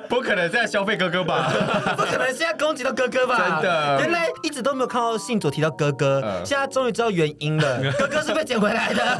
[0.10, 1.51] 不可能在消费哥哥吧？
[1.95, 3.62] 不可能现在攻击到哥哥吧？
[3.62, 7.81] 真的，原来一直都没有看到信佐提到哥哥，现在终于知道原因了。
[7.97, 9.17] 哥哥是被捡回来的，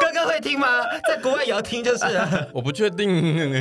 [0.00, 0.66] 哥哥会听吗？
[1.06, 2.48] 在国外也要听就是了。
[2.52, 3.52] 我不确定，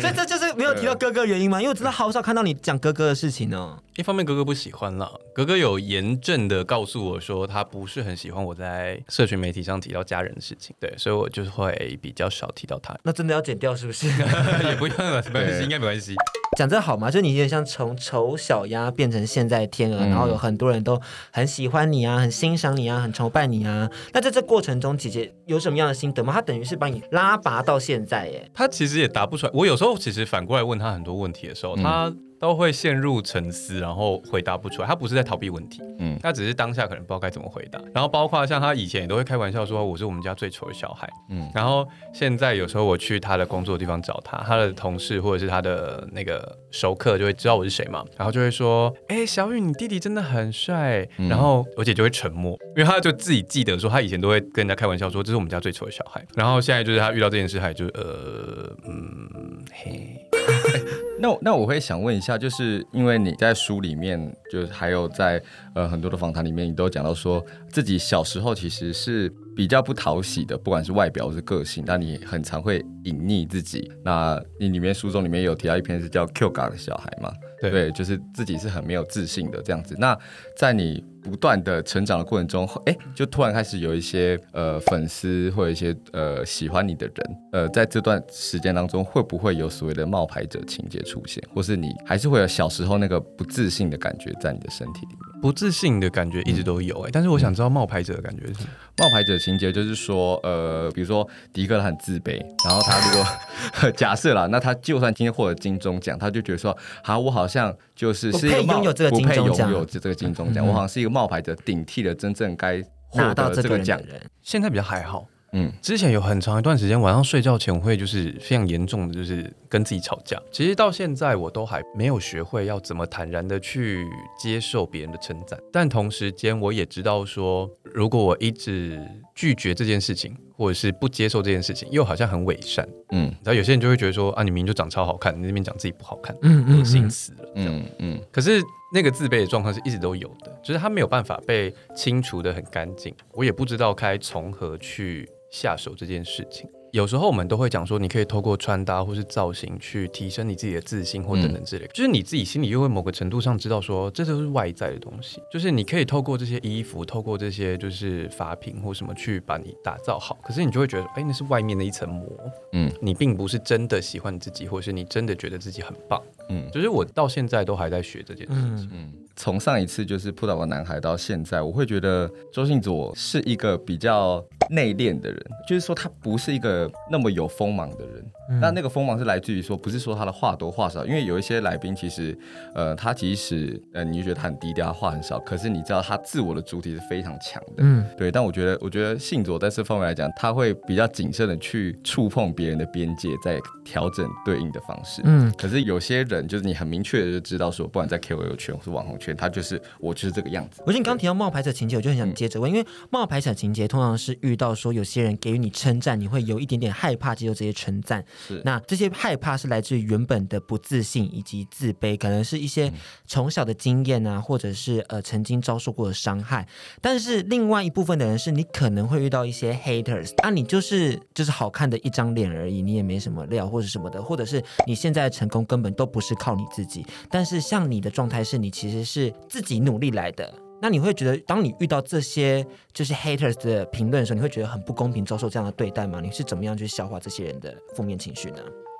[0.00, 1.60] 这这就是没有提到哥哥原因吗？
[1.60, 3.78] 因为我真的好少看到你讲哥哥的事情呢。
[3.96, 12.96] 一方面哥哥不喜欢了，哥哥有严正的告诉我说他不是很喜欢我在社群媒体上提到家人的事情，对，所以我就会比较少提到他。
[13.02, 14.06] 那真的要剪掉是不是？
[14.68, 16.14] 也不用了，没关系，应该没关系。
[16.56, 17.10] 讲这好吗？
[17.10, 23.88] 就你有点像从丑小鸭变成现在天鹅，嗯、然后有很多人都很喜欢你啊，很欣赏你啊，很崇拜你啊。
[24.12, 26.32] 那在这过程中，姐姐有什么样的心得吗？
[26.32, 28.50] 她等于是把你拉拔到现在耶。
[28.52, 29.52] 她其实也答不出来。
[29.54, 32.27] 我有时候其实反过来问她很多问题的时候，她、嗯。
[32.40, 34.88] 都会陷入沉思，然后回答不出来。
[34.88, 37.80] 他不是在逃避问题，嗯，他只是当下可能不知道该怎么回答。
[37.92, 41.50] 然后包括像他以前也都会开玩笑说我是我们家最丑的小孩，嗯。
[41.54, 56.24] 然后现在有时候我去他的工作的地方找他，他的同事或者是他的那个熟客就会知道我是谁嘛，然后就会说：“哎，小雨，你弟弟真的很帅。”然后我姐就会沉默，因为他就自己记得说他以前都会跟人家开玩笑说这是我们家最丑的小孩。
[56.34, 60.27] 然后现在就是他遇到这件事，还就呃嗯嘿。
[61.20, 65.42] 那那我会想问一下，就是因为你在书里面，就是还有在
[65.74, 73.90] 呃很多的访谈里面，你都讲到说自己小时候其实是比较不讨喜的，不管是外表或是个性，那你很常会隐匿自己。
[74.04, 77.32] 那你里面书中里面有提到一篇是叫 Q 嘎的小孩吗？
[77.60, 79.94] 对，就是自己是很没有自信的这样子。
[79.98, 80.16] 那
[80.56, 95.37] 在你不断的成长的过程中，哎，就突然开始有一些呃粉丝或者一些呃喜欢你的人，呃，在这段时间当中，会不会有所谓的冒牌者情节出现，或是你还是会有小时候那个不自信的感觉在你的身体里面？
[95.40, 98.68] 不自信的感觉一直都有哎、欸，但是我想知道冒牌者的感觉是什么？
[98.98, 114.22] 冒牌者情节就是说，呃，比如说迪克他很自卑，然后他如果 假设啦，那他就算今天获得金钟奖，他就觉得说，好，我好像就是是一个冒，不配拥有这个金钟奖，这个金钟奖，我好像是一个冒牌者，顶替了真正该获得这个奖的人。
[114.42, 115.26] 现在比较还好。
[115.52, 120.38] 嗯，之前有很长一段时间，晚上睡觉前我会就是非常严重的，就是跟自己吵架。
[120.52, 124.06] 其实到现在我都还没有学会要怎么坦然的去
[124.38, 129.00] 接受别人的称赞，但同时间我也知道说，如果我一直
[129.34, 132.86] 拒绝这件事情，或者是不接受这件事情，又好像很伪善。
[133.12, 137.52] 嗯，然后有些人就会觉得说啊，你明明就长超好看，你那边讲自己不好看，嗯嗯，恶心死了。
[137.54, 143.14] 嗯嗯，可是那个自卑的状况是一直都有的，就是他没有办法被清除的很干净。
[143.32, 145.26] 我也不知道该从何去。
[145.50, 162.28] 下手这件事情，有时候我们都会讲说，你可以透过穿搭或是造型去提升你自己的自信或等等之类，嗯、就是你自己心里又会某个程度上知道说，这都是外在的东西，就是你可以透过这些衣服，透过这些就是发品或什么去把你打造好，可是你就会觉得，哎，那是外面的一层膜，
[162.72, 168.90] 嗯，你并不是真的喜欢你自己，或是你真的觉得自己很棒，嗯，就是我到现在都还在学这件事情，嗯。
[168.92, 178.26] 嗯从上一次就是扑倒吧男孩到现在，我会觉得周信佐是一个比较内敛的人，就是说他不是一个那么有锋芒的人。
[178.50, 182.36] 嗯、那那个锋芒是来自于说，不是说他的话多话少，因为有一些来宾其实，
[182.74, 187.74] 呃，他即使呃你就觉得他很低调，话很少，可是你知道他自我的主体是非常强的。
[187.78, 188.32] 嗯，对。
[188.32, 195.22] 但我觉得，我觉得信佐在这方面来讲，他会比较谨慎的去触碰别人的边界，在调整对应的方式。
[195.24, 199.27] 嗯，可是有些人就是你很明确的就知道说，不管在 KOL 圈或是网红圈。
[199.34, 200.82] 他就是我，就是这个样子。
[200.86, 208.24] 我觉得你刚刚提到冒牌者情节，我就很想接着问，嗯、因为冒牌者情节通常是遇到说有些人给予你称赞，你会有一点点害怕接受这些称赞。
[208.46, 212.92] 是，那这些害怕是来自于原本的不自信以及自卑，可能是一些
[213.26, 216.66] 从小的经验啊，或者是呃曾经遭受过的伤害。
[217.00, 227.04] 但是另外一部分的人是你可能会遇到一些 haters，啊，你就是就是好看的一张脸而已，你也没什么料或者什么的，或者是你现在的成功根本都不是靠你自己。
[227.30, 229.17] 但是像你的状态是你其实是。
[229.18, 236.20] 是自己努力来的，那你会觉得，当你遇到这些就是 haters 的评论的时候，你会觉得很不公平，遭受这样的对待吗？
[236.20, 238.58] 你是怎么样去消化这些人的负面情绪呢？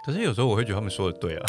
[0.08, 1.44] 可是有时候我会觉得他们说的对啊，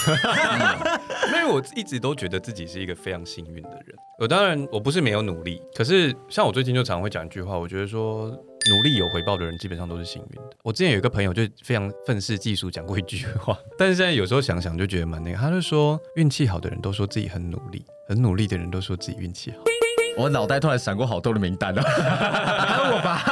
[1.31, 3.95] 因为我一直都觉得自己是一个非常幸运的人。
[4.19, 10.49] 我当然我不是没有努力，可是像我最近就常会讲一句话，我觉得说努力有回报的人基本上都是幸运的。
[10.61, 17.85] 我之前有一个朋友就非常愤世嫉俗讲过一句话，但是现在有时候想想就觉得蛮那个，他就说运气好的人都说自己很努力。
[18.09, 19.57] 很努力的人都说自己运气好，
[20.17, 21.81] 我脑袋突然闪过好多的名单啊，
[22.67, 23.23] 还有我吧？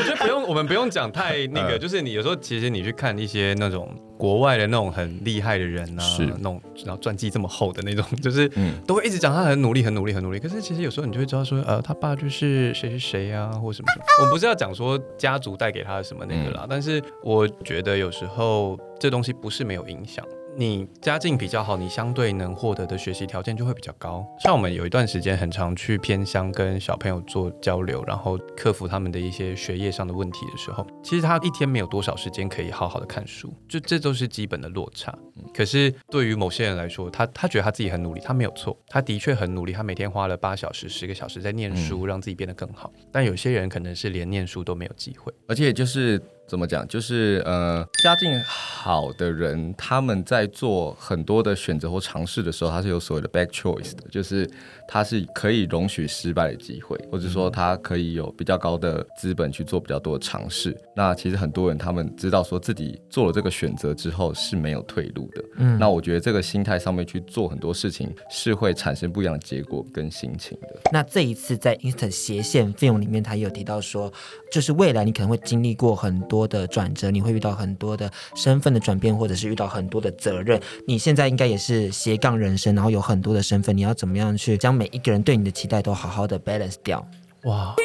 [0.00, 8.50] 我觉得不用，我们不用讲太那个， 就是你有时候其实你去看一些那种国外的那种很厉害的人啊，是那种然后传记这么厚的那种，就是
[8.86, 10.38] 都会一直讲他很努力，很努力，很努力。
[10.38, 14.24] 可是其实有时候你就会知道说，呃，他爸就是谁谁谁啊，或什么什么。
[14.24, 20.24] 我不是要讲说家族带给他什么那个啦，但是我觉得有时候这东西不是没有影响。
[20.60, 24.22] 你家境比较好，你相对能获得的学习条件就会比较高。
[24.38, 35.18] 像我们有一段时间很常去偏乡跟小朋友做交流，然后克服他们的一些学业上的问题的时候，其实他一天没有多少时间可以好好的看书，就这都是基本的落差。
[35.54, 42.92] 可是对于某些人来说，他他觉得他自己很努力，他没有错，他的确很努力，他每天花了八小时、十个小时在念书，让自己变得更好。
[43.10, 46.20] 但有些人可能是连念书都没有机会，而且就是。
[46.50, 46.86] 怎么讲？
[46.88, 54.50] 就是呃，家境好的人，他们在做很多的选择或尝试的时候，他是有所谓的 back choice 的，就是
[54.88, 60.76] 他是可以容许失败的机会，或者说他可以有比较高的资本去做比较多的尝试。
[60.96, 65.44] 那其实很多人他们知道说自己做了这个选择之后是没有退路的。
[65.58, 70.80] 嗯，那我觉得这个心态上面去做很多事情是会产生不一样的结果跟心情的。
[70.90, 74.12] 那这一次在 Instant 斜线 Film 里面，他也有提到说，
[74.50, 76.40] 就是未来你可能会经历过很多。
[76.50, 80.60] 的转折，你会遇到很多的身份的转变，或者是遇到很多的责任。
[80.84, 87.06] 你现在应该也是斜杠人生，然后有很多的身份，你要怎么样去将每一个人对你的期待都好好的 balance 掉？
[87.44, 87.76] 哇，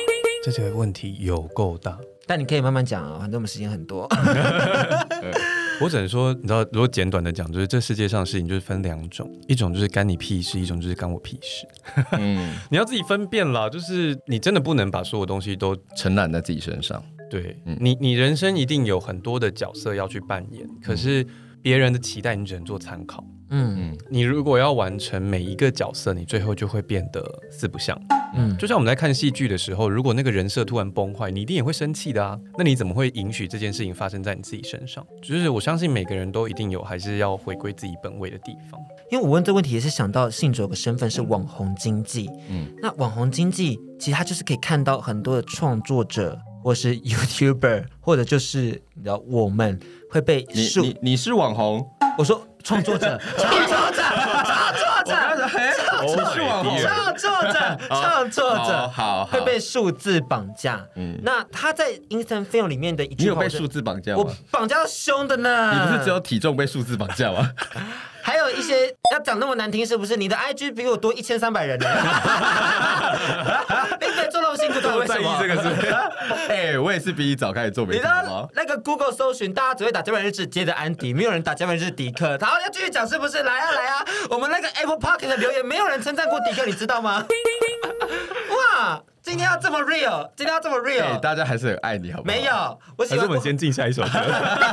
[0.43, 1.95] 这这个问题有够大，
[2.25, 4.09] 但你可以慢慢讲啊，反正我们时间很多。
[5.81, 11.67] 我只能说，你知道，如果简短的讲，就是这世界上的事情就是分两种，一种就是干你屁事，一种就是干我屁事。
[12.13, 17.03] 嗯， 你要自己分辨啦，就是你真的不能把所有东西都承揽在自己身上。
[17.29, 21.25] 对，嗯、你，你人生一定有很多的角色要去扮演，可是
[21.61, 23.23] 别人的期待你只能做参考。
[23.49, 27.99] 嗯嗯，你如果要完成每一个角色，你最后就会变得四不像。
[28.37, 32.37] 嗯，就像我们在看戏剧的时候，如果那个人设突然崩坏，你一定也会生气的啊。
[32.57, 35.05] 那你怎么会允许这件事情发生在你自己身上？
[35.21, 38.79] 就是我相信每个人都一定有还是要回归自己本位的地方。
[39.11, 42.29] 因为我问这个问题也是想到信主有个身份是网红经济。
[42.49, 46.37] 嗯，那网红经济其实他就是可以看到很多的创作者。
[46.65, 51.87] 或是 YouTuber， 或者就是你知道我们会被你你你是网红，
[52.17, 54.01] 我说创作者， 创作者，
[55.05, 55.47] 创作者，
[56.01, 60.83] 我是网红，创作者， 创作者，好，会被数字绑架。
[60.95, 64.23] 嗯，那他在 Instant Film 里面的一句话，你有被数字绑架吗？
[64.23, 65.71] 我绑架到凶的呢。
[65.71, 67.47] 你不是只有体重被数字绑架吗？
[68.23, 70.15] 还有一些要讲那么难听，是不是？
[70.17, 71.87] 你的 IG 比我多一千三百人呢。
[74.01, 75.69] 你在做那么辛苦，都在意这个是？
[76.49, 77.97] 哎、欸，我也是比你早开始做媒体。
[77.97, 82.37] 你知道那个 Google 搜寻，大家只会打加班日志接着安迪，没有人打加班日志迪克。
[82.41, 83.43] 好，要继续讲是不是？
[83.43, 84.05] 来啊来啊！
[84.29, 87.25] 我们那个 Apple Podcast 的留言，没有人称赞过迪克，你知道吗？
[88.77, 89.01] 哇！
[89.25, 92.35] 今天要这么 real，今天要这么 real，欸、大家还是很爱你，好不好？
[92.35, 93.27] 没有，我喜欢。
[93.27, 94.09] 我们先进下一首歌，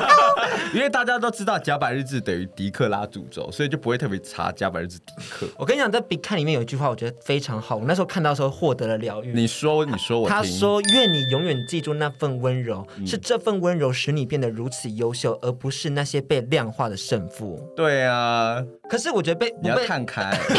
[0.74, 5.46] 因为大家都知道甲板日志等于迪克拉主轴，所以就不会特别查甲板日志迪克。
[5.56, 7.76] 我跟你讲，在比看里面有一句话，我觉得非常好。
[7.76, 9.32] 我那时候看到的时候获得了疗愈。
[9.32, 20.38] 你说，你说我，我他说：“愿你永远记住那份温柔，嗯、是这份温柔使你变得如此优秀，而不是那些被量化的胜负。”对啊，可是我觉得被你要看开。
[20.44, 20.54] 凭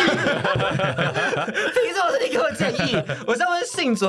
[1.93, 2.97] 什么是你给我建议？
[3.27, 3.63] 我是问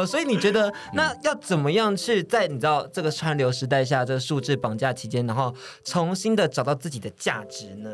[0.07, 5.53] 所以你觉得那要怎么样去在你知道这个川流时代下，这个数字绑架期间，然后
[5.83, 7.91] 重新的找到自己的价值呢？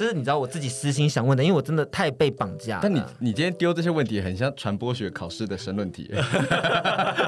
[0.00, 2.80] 这是你知道我自己私心想问的，因为我真的太被绑架了。
[2.82, 6.10] 但你你今天丢这些问题，很像传播学考试的申论题。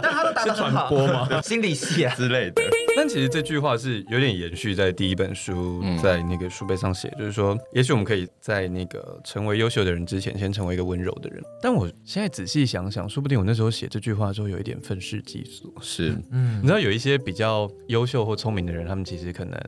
[0.02, 0.88] 但他都答得很好。
[0.88, 1.42] 传播吗？
[1.42, 2.62] 心理系啊之类的。
[2.96, 11.42] 但其实这句话是有点延续在第一本书，在那个书背上写，就是说，也许我们可以在那个成为优秀的人之前，先成为一个温柔的人。
[11.60, 15.74] 但我现在仔细想想，说不定我那时候写这句话的时候，有一点愤世嫉俗。
[15.82, 19.60] 是，嗯，你知道有一些比较优秀或聪明的人，他们其实可能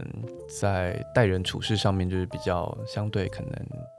[0.49, 2.65] 在待人处事上面就是比较。
[2.95, 3.53] 相对可能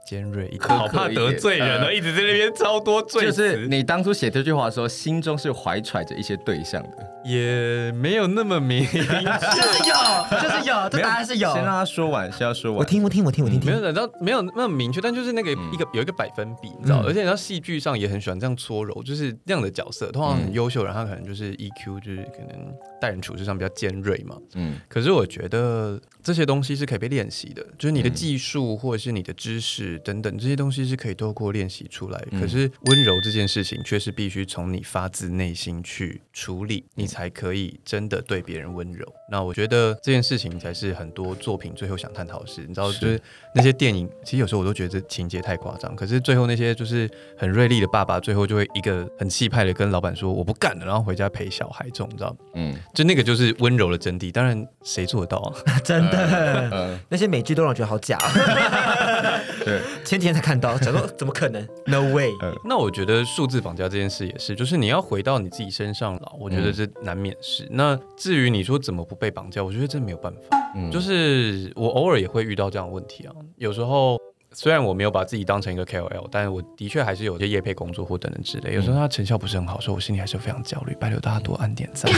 [0.06, 3.22] 尖锐一点，好怕得罪人呢，一直在那边超多罪。
[3.22, 11.52] 就是你当初写这句话的时候，心中是怀揣着一些对象的，也没有那么明， 就是有，就是有，这答案是有。
[11.52, 12.78] 先让他说完，先要说完。
[12.78, 13.60] 我听，我听，我听，我听。
[13.64, 17.02] 没有，然后没有那么明确，但就是那个一个有一个百分比，你知道？
[17.04, 24.36] 而且你知道戏剧上也很喜欢这样搓揉，就是这样的角色，通常很优秀，然后他可能就是 EQ，就是可能待人处事上比较尖锐嘛。
[24.54, 24.78] 嗯。
[24.88, 28.76] 可是我觉得这些东西是可以被练习的，就是你的技术。
[28.76, 39.06] 或者是你的知识等等这些东西是可以透过练习出来，可是温柔这件事情却是必须从你发自内心去处理，你才可以真的对别人温柔。
[39.30, 42.60] 那我觉得这件事情才是很多作品最后想探讨的事。
[42.66, 43.20] 你知道，就是
[43.54, 45.94] 那些电影，其实有时候我都觉得这情节太夸张。
[45.96, 52.36] 可是最后那些就是很锐利的爸爸，最后就会一个很气派的跟老板说我不干了，然后回家陪小孩，这种你知道？
[52.54, 54.30] 嗯，就那个就是温柔的真谛。
[54.30, 55.78] 当然谁做得到啊？
[55.82, 58.16] 真的，那些美剧都让我觉得好假。
[59.66, 62.30] 对，前几天才看到， 想说怎么可能？No way！
[62.64, 67.64] 那我觉得数字绑架这件事也是，就是你要回到你自己身上了，我觉得这难免是。
[67.64, 70.56] 嗯、那至于你说怎么不被绑架，我觉得这没有办法。
[70.76, 74.16] 嗯，就是我偶尔也会遇到这样的问题啊，有时候。
[74.52, 78.72] 虽然我没有把自己当成一个 KOL，但是我的确还是有些业配工作或等等之类。
[78.72, 80.96] 有时候他成效不是很好，所以我心里还是非常焦虑。
[80.98, 82.10] 拜托大家多按点赞。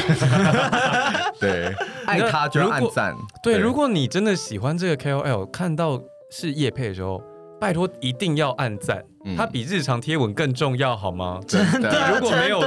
[1.40, 1.74] 对，
[2.06, 3.16] 爱他就按赞。
[3.42, 7.20] 对，如果你真的喜欢这个 KOL，看到是业配的时候。
[7.60, 9.04] 拜托，一定要按赞，
[9.36, 11.40] 它比日常贴文更重要，好吗？
[11.46, 12.62] 真的，你如果没有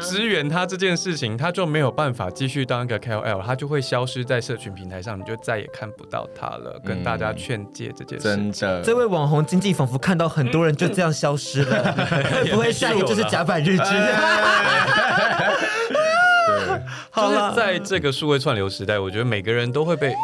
[0.00, 6.80] 支援他这件事情，他就没有办法继续当一个 KOL，他就会消失在社群平台上，你就再也看不到他了。
[6.84, 8.24] 跟大家劝诫这件事。
[8.24, 11.92] 真的，这位网红经济仿佛看到很多人就这样消失了，
[12.44, 13.84] 会不会下一个就是甲板日志？
[17.10, 20.14] 好了，在这个数位串流时代，我觉得每个人都会被。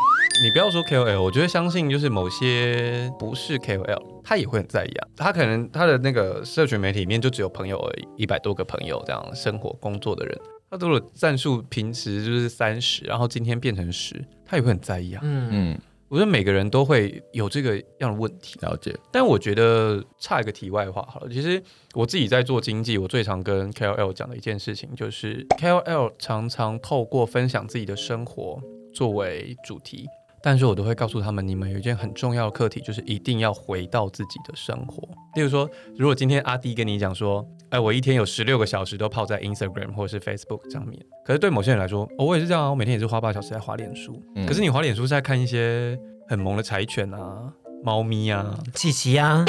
[0.42, 5.08] 你不要说 KOL，我觉得相信就是某些不是 KOL，他也会很在意啊。
[5.16, 10.38] 他可能他的那个社群媒体里面就只有朋友而已，一百多个朋友这样生活工作的人，
[10.70, 15.20] 他如果战术平时就是三十，然后今天变成十，他也会很在意啊。
[15.24, 15.78] 嗯嗯，
[16.08, 18.58] 我觉得每个人都会有这个样的问题。
[18.60, 18.94] 了解。
[19.10, 21.62] 但我觉得差一个题外话好了，其实
[21.94, 28.60] 我自己在做经济，我最常跟 KOL 讲的一件事情就是 KOL 常常透过分享自己的生活
[28.92, 30.06] 作为主题。
[30.46, 35.02] 但是我都会告诉他们，你们有一件很重要的课题，就是一定要回到自己的生活。
[35.34, 35.68] 例如说，
[35.98, 44.22] 如果今天阿弟跟你讲说，哎，我一天有十六个小时都泡在 Instagram 或者是 Facebook 上面，可是对某些人来说，哦，我也是这样啊，我每天也是花八小时在滑脸书。
[44.36, 49.44] 嗯、可是你滑脸书是在看一些很萌的柴犬啊、猫咪啊、琪琪啊，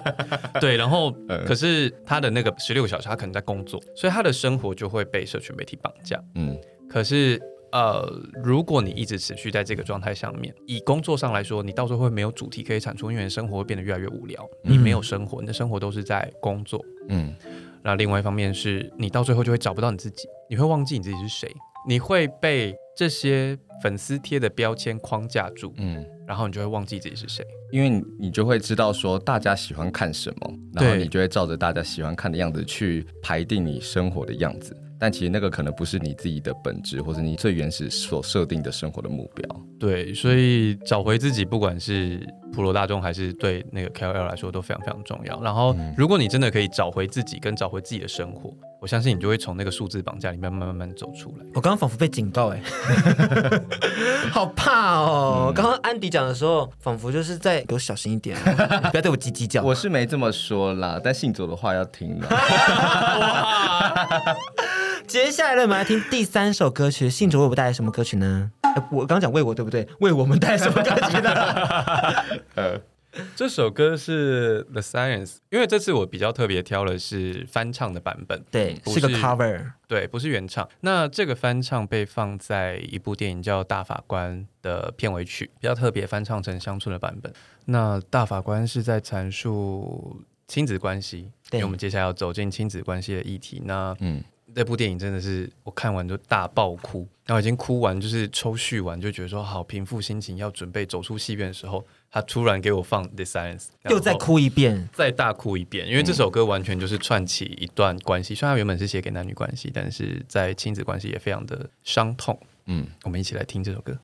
[0.58, 1.14] 对，然后
[1.46, 6.18] 可是他的那个十六个小时，他可能在工作，所以他的生活就会被社群媒体绑架。
[6.34, 6.56] 嗯，
[6.88, 7.38] 可是。
[7.72, 8.04] 呃，
[8.42, 14.44] 如果你一直持续在这个状态上面，以工作上来说，你到时候会没有主题可以产出，因为生活会变得越来越无聊。
[14.64, 16.84] 嗯、你没有生活，你的生活都是在工作。
[17.08, 17.34] 嗯，
[17.82, 21.54] 那另外一方面是你到最后就会找不到你自己，你会忘记你自己是谁，
[21.86, 25.72] 你会被这些粉丝贴的标签框架住。
[25.76, 34.76] 嗯，然后你就会忘记自己是谁，因为你你就会知道说大家喜欢看什么，然后你就会照着大家喜欢看的样子去排定你生活的样子。
[35.00, 39.60] 但其实那个可能不是你自己的本质，或者你最原始所设定的生活的目标。
[39.78, 42.20] 对，所以找回自己，不管是
[42.52, 45.40] 普罗大众还是对那个 KOL 来说，都非常非常重要。
[45.40, 51.46] 然后，如果你真的可以找回自己，跟找回自己的生活，我相信你就会从那个数字绑架里面慢慢慢慢走出来。
[51.54, 52.60] 我刚刚仿佛被警告，哎，
[54.30, 55.50] 好怕哦！
[55.54, 58.36] 刚刚、嗯、安迪讲的时候，仿佛就是在给我小心一点，
[58.90, 59.62] 不要对我叽叽叫。
[59.62, 62.28] 我是没这么说啦，但信佐的话要听了。
[65.06, 67.10] 接下来呢，我们来听第三首歌曲。
[67.10, 68.50] 信主为我们带来什么歌曲呢？
[68.90, 69.86] 我刚刚讲为我对不对？
[70.00, 71.30] 为我们带来什么歌曲呢？
[72.54, 72.80] 呃，
[73.34, 80.68] 这首歌是 The Science，因为这次我比较特别挑的是翻唱的版本，对，是，是个 cover，对，不是原唱。
[80.80, 87.32] 那这个翻唱被放在一部电影叫《大法官》的片尾曲，比较特别，翻唱成乡村的版本。
[87.64, 93.60] 那大法官是在阐述亲子关系，对，因为我们接下来要走进亲子关系的议题。
[93.64, 94.22] 那嗯。
[94.54, 112.38] 这部电影真的是我看完就大爆哭，然后已经哭完，就是抽蓄完，就觉得说好平复心情，要准备走出戏院的时候，他突然给我放《The Science》，又再哭一遍，再大哭一遍，因为这首歌完全就是串起一段关系，虽然它原本是写给男女关系，但是在亲子关系也非常的伤痛。
[112.66, 113.96] 嗯，我们一起来听这首歌，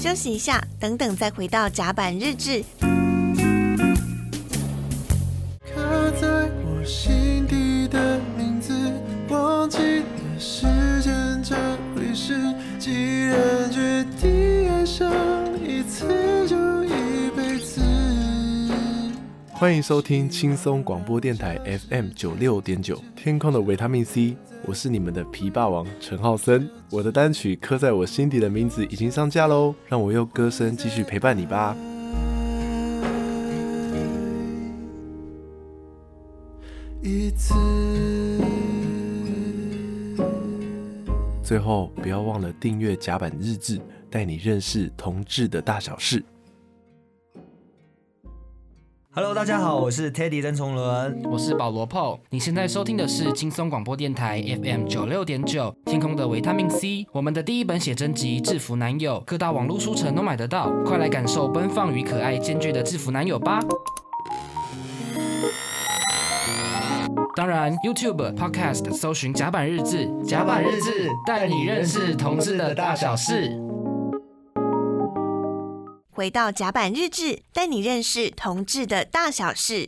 [0.00, 2.64] 休息一下，等等再回到甲板日志。
[19.52, 26.70] 欢迎收听轻松广播电台 FM 九六点九，天空的维他命 C，我是你们的皮霸王陈浩森。
[26.90, 31.76] 我的单曲刻在我心底的名字已经上架喽，让我用歌声继续陪伴你吧。
[37.02, 37.54] 一次，
[41.42, 43.80] 最后不要忘了订阅甲板日志，
[44.14, 46.24] 带你认识同志的大小事。
[49.10, 52.20] Hello，大家好，我是 Teddy 曾崇伦，我是保罗 Paul。
[52.30, 57.04] 你现在收听的是轻松广播电台 FM 九六点九，天空的维他命 C。
[57.10, 63.58] 我们的第一本写真集《制服男友》，各大网络书城都买得到，快来感受奔放与可爱兼具的制服男友吧。
[67.34, 73.60] 当然，YouTube Podcast 搜寻甲板日志，甲板日志带你认识同志的大小事。
[76.14, 79.84] 回到甲板日志，带你认识同志的大小事。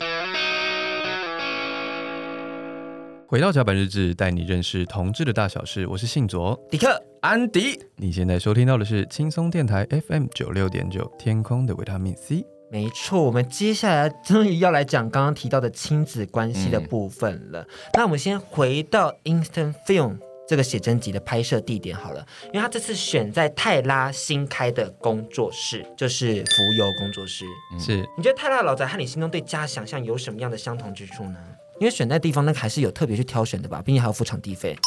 [3.28, 5.86] 回到甲板日志，带你认识同志的大小事。
[5.86, 7.80] 我是信卓迪克安迪。
[7.94, 12.44] 你现在收听到的是轻松电台 FM 九六点九，天空的维他命 C。
[12.72, 17.62] 没错，我们接下来终于要来讲刚刚提到的亲子关系的部分了。
[17.62, 20.18] 嗯、那我们先回到 Instant Film。
[20.48, 27.44] 这个写真集的拍摄地点好了，因为他这次选在泰拉新开的工作室，就是浮游工作室。
[27.78, 31.36] 是，你觉得泰拉老宅和你心中对家想象有什么样的相同之处呢？
[31.80, 34.76] 因为选在地方，那还是有特别去挑选的吧，毕竟还要付场地费。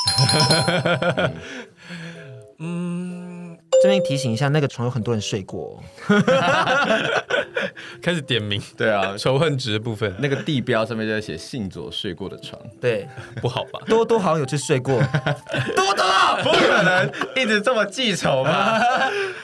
[2.61, 3.18] 嗯，
[3.81, 5.81] 这边提醒一下，那个床有很多人睡过。
[8.01, 13.07] 开始点名，对啊，仇恨值的部分，那个地标上面就在写信左睡过的床，对，
[13.41, 13.79] 不好吧？
[13.87, 14.95] 多多好像有去睡过，
[15.75, 16.05] 多多
[16.43, 18.81] 不可能一直这么记仇吧？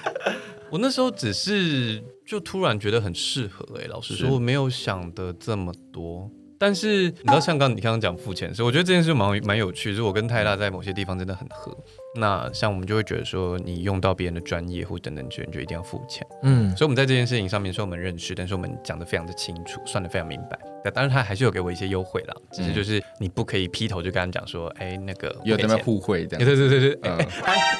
[0.69, 6.29] 我那时候只是就突然觉得很适合，哎，老实说我没有想的这么多。
[6.57, 9.91] 但是你知道，像刚你刚刚讲付钱，所以我觉得这件事蛮蛮有趣。
[9.91, 11.77] 就是我跟泰拉在某些地方真的很合。
[12.15, 16.25] 那像我们就会觉得说，你用到别人的专业或等等资源，就一定要付钱。
[16.43, 20.57] 嗯，所以我们在这件事情上面虽然我们认识，但是我们讲的非常的清楚，算的非常明白。
[20.85, 26.45] 但当然他还是有给我一些优惠啦，只是就是你不可以劈头就跟他讲说，哎、欸，那个有在那互惠这样。
[26.45, 27.27] 对对对对，哎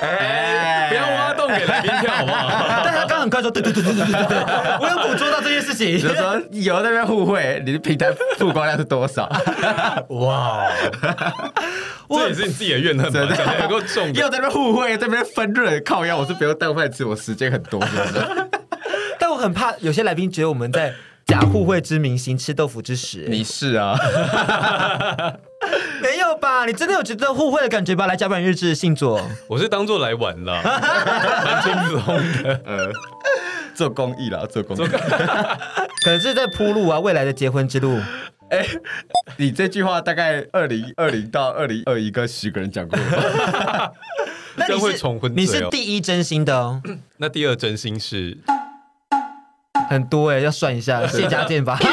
[0.02, 2.82] 哎，不要挖洞给来宾跳好不好？
[2.84, 4.38] 但他刚很快说，对对对对对对对，
[4.82, 9.30] 我有捕捉到这件事情，就是说有在那边互惠，你的平台曝光量是多少？
[10.10, 10.68] 哇，
[12.10, 13.30] 这也是你自己的怨恨吗？
[13.60, 14.12] 能够中。
[14.16, 18.26] 要在那边互惠，在那边分润，靠腰，我是不用当饭吃，我时间很多，是不是？
[19.20, 20.92] 但我很怕有些来宾觉得我们在
[21.26, 23.26] 假互惠之明行吃豆腐之实。
[23.28, 23.98] 你是啊？
[26.02, 26.66] 没有吧？
[26.66, 28.06] 你真的有觉得互惠的感觉吧？
[28.06, 32.06] 来甲板日志信佐，我是当做来玩了， 蛮轻松
[32.44, 32.62] 的。
[32.66, 32.92] 呃，
[33.74, 34.82] 做公益啦，做公益，
[36.04, 38.00] 可能是在铺路啊，未来的结婚之路。
[38.50, 38.80] 哎、欸，
[39.38, 43.92] 你这句话大概二零二零到二零二一跟十个人讲过了，
[44.56, 45.00] 那你是
[45.36, 46.80] 你是第一真心的哦，
[47.18, 48.38] 那第二真心是
[49.90, 51.78] 很多哎，要算一下 谢家健吧。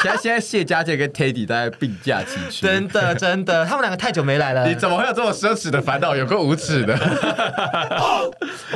[0.00, 4.68] 现在现在谢家健跟 Teddy 大概并驾齐驱，真的真的，他们两个太久没来了。
[4.68, 6.14] 你怎么会有这么奢侈的烦恼？
[6.14, 6.94] 有够无耻的。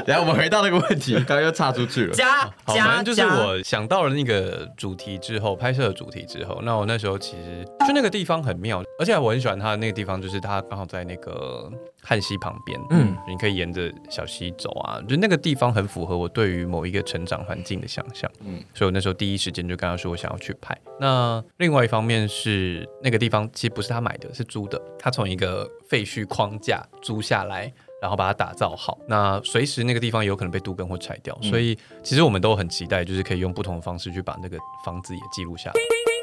[0.05, 2.13] 然后我们回到那个问题，刚刚又岔出去了。
[2.13, 11.71] 加加，反正就是我想到了那个主题之后，拍摄的主题之后，那我那时候其实就那个地方很妙，而且我很喜欢它的那个地方，就是它刚好在那个
[12.05, 20.77] 旱溪旁边，嗯，你可以沿着小溪走啊，就那个地方很符合我对于某一个成长环境的想象，嗯，所以我那时候第一时间就跟他说我想要去拍。
[21.01, 24.81] 那那另外一方面是那个地方其实不是他买的，是租的。
[24.99, 28.99] 他从一个废墟框架租下来，然后把它打造好。
[29.07, 35.75] 那随时那个地方有可能被杜根或拆掉，嗯、所以其实我们都很期待，就是可以用不同的方式去把那个房子也记录下来。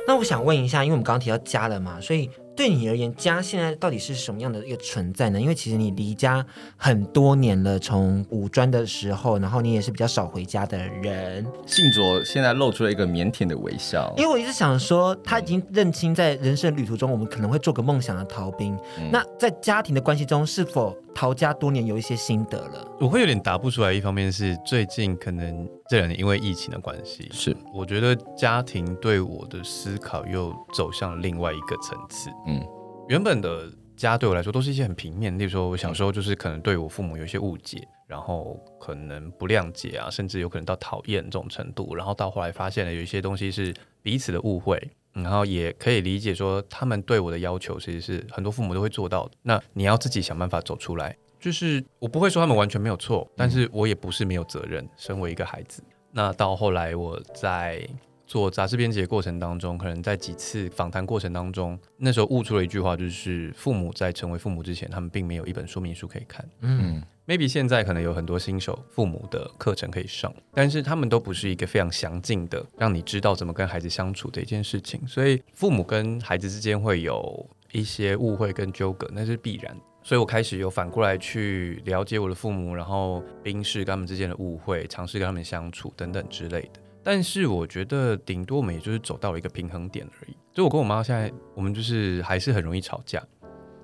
[0.07, 2.29] 那我想问一下，因为我们刚刚提到家了嘛，所以。
[2.59, 5.39] 对你而言，家现在到底是什么样的一个存在呢？
[5.39, 6.45] 因为其实你离家
[6.75, 11.47] 很多年了，从五专的时候，然后你也是比较少回家的人。
[11.65, 18.77] 信卓现在露出了一个腼腆的微笑，因为我一直想说，他已经认清，在人生旅途中，我们可能会做个梦想的逃兵。
[18.97, 22.85] 嗯、那在家庭的关系中，是否逃家多年有一些心得了？
[22.99, 23.93] 我会有点答不出来。
[23.93, 32.29] 一方面是最近可能这两年因为疫情的关系，是我觉得家庭对我的思考又走向了另外一个层次。
[32.49, 32.67] 嗯，
[33.07, 44.81] 原本的家对我来说都是一些很平面，例如说我小时候就是可能对我父母有一些误解，然后可能不谅解啊，甚至有可能到讨厌这种程度，然后到后来发现了有一些东西是彼此的误会，
[45.13, 51.15] 然后也可以理解说他们对我的要求其实是很多父母都会做到的，那你要自己想办法走出来。
[51.39, 54.85] 就是我不会说他们完全没有错，但是我也不是没有责任。
[54.97, 55.81] 身为一个孩子，
[56.11, 57.87] 那到后来我在。
[58.29, 66.47] 做杂志编辑的过程当中，可能在几次访谈过程当中，那时候悟出了一句话，就是父母在成为父母之前，他们并没有一本说明书可以看。
[66.61, 75.01] 嗯，maybe 现在可能有很多新手父母的课程可以上，但是他们都不是一个非常详尽的，让你知道怎么跟孩子相处的一件事情。
[75.07, 79.75] 所以父母跟孩子之间会有一些误会跟纠葛，那是必然。
[80.03, 86.79] 所以我开始有反过来去了解我的父母，然后冰释跟他们之间的误会，尝试跟他们相处等等之类的。
[87.11, 90.37] 但是我觉得顶多我们也就是走到了一个平衡点而已。
[90.53, 93.19] 就我跟我妈现在，我们就是还是很容易吵架。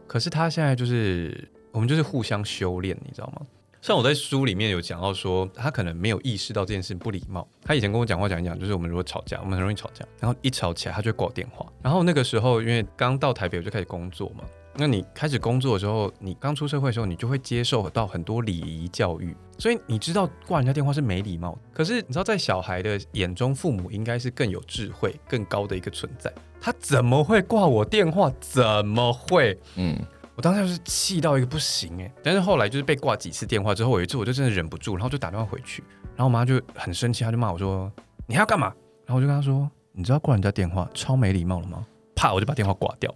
[0.06, 3.42] 可是她现在就是我们就是互相修炼，你知道吗？
[3.82, 7.48] 像我在书里面有讲到说，她可能没有意识到这件事不礼貌。
[7.64, 11.66] 她以前跟我讲话讲一讲，就是我们如果吵架，我们很容易吵架，然后一吵起来，她就挂电话。
[11.82, 14.44] 然后那个时候因为刚到台北我就开始工作嘛。
[14.78, 21.58] 那你开始工作的时候，你刚出社会的时候，你就会接受到很多礼仪教育，所以你知道挂人家电话是没礼貌。
[21.74, 26.32] 可是你知道，在小孩的眼中，父母应该是更有智慧、更高的一个存在。
[26.60, 28.30] 他怎么会挂我电话？
[28.42, 29.58] 怎么会？
[29.78, 29.98] 嗯，
[30.36, 32.12] 我当时就是气到一个不行哎。
[32.22, 35.82] 但是后来就是被挂几次电话之后，有一次我就真的忍不住，然后就打电话回去，
[36.16, 37.90] 然后我妈就很生气，她就骂我说
[38.28, 38.68] ：“你还要干嘛？”
[39.06, 41.86] 然后我就跟她说：“你知道挂人家电话超没礼貌了吗？”
[42.16, 43.14] 怕我就把电话挂掉，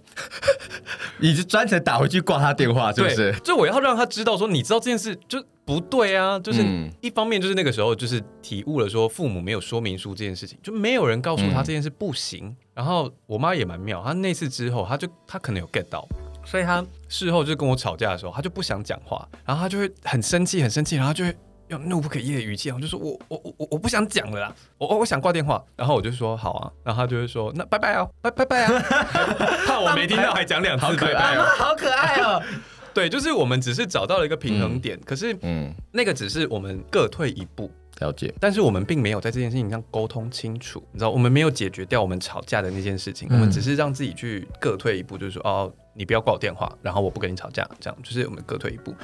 [1.20, 3.34] 你就专程打回去挂他电话，是不是？
[3.44, 6.38] 就我要让他知道说，你知道这件事就不对啊。
[6.40, 6.64] 就是
[7.02, 12.46] 一方面就是那个时候就是体悟了说，父母没有说明书这件事情，就没有人告诉他这件事不行。
[12.48, 16.08] 嗯、然后我妈也蛮妙，她那次之后，她就她可能有 get 到，
[16.46, 21.36] 所以她事后就跟我吵架的时候，她就不想讲话，然后她就会很生气，很生气，然后就会。
[21.70, 28.84] 用怒不可遏的语气，我就说我我我我不想讲了啦，我我我想挂电话，然后我就说好啊，然后他就会说那拜拜哦，拜拜拜啊，
[29.68, 32.42] 怕我没听到还讲两次拜拜哦，好可爱哦，
[32.94, 48.96] 对，就是我们只是找到了一个平衡点，可是嗯，那个只是我们各退一步，了解，但是我们并没有在这件事情上沟通清楚，你知道，我们没有解决掉我们吵架的那件事情，我们只是让自己去各退一步，就是说哦，你不要挂我电话，然后我不跟你吵架，这样就是我们各退一步。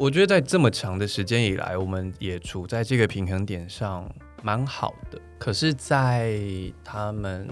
[0.00, 4.10] 我觉得在这么长的时间以来，我们也处在这个平衡点上，
[4.42, 5.20] 蛮好的。
[5.40, 6.38] 可是，在
[6.84, 7.48] 他们。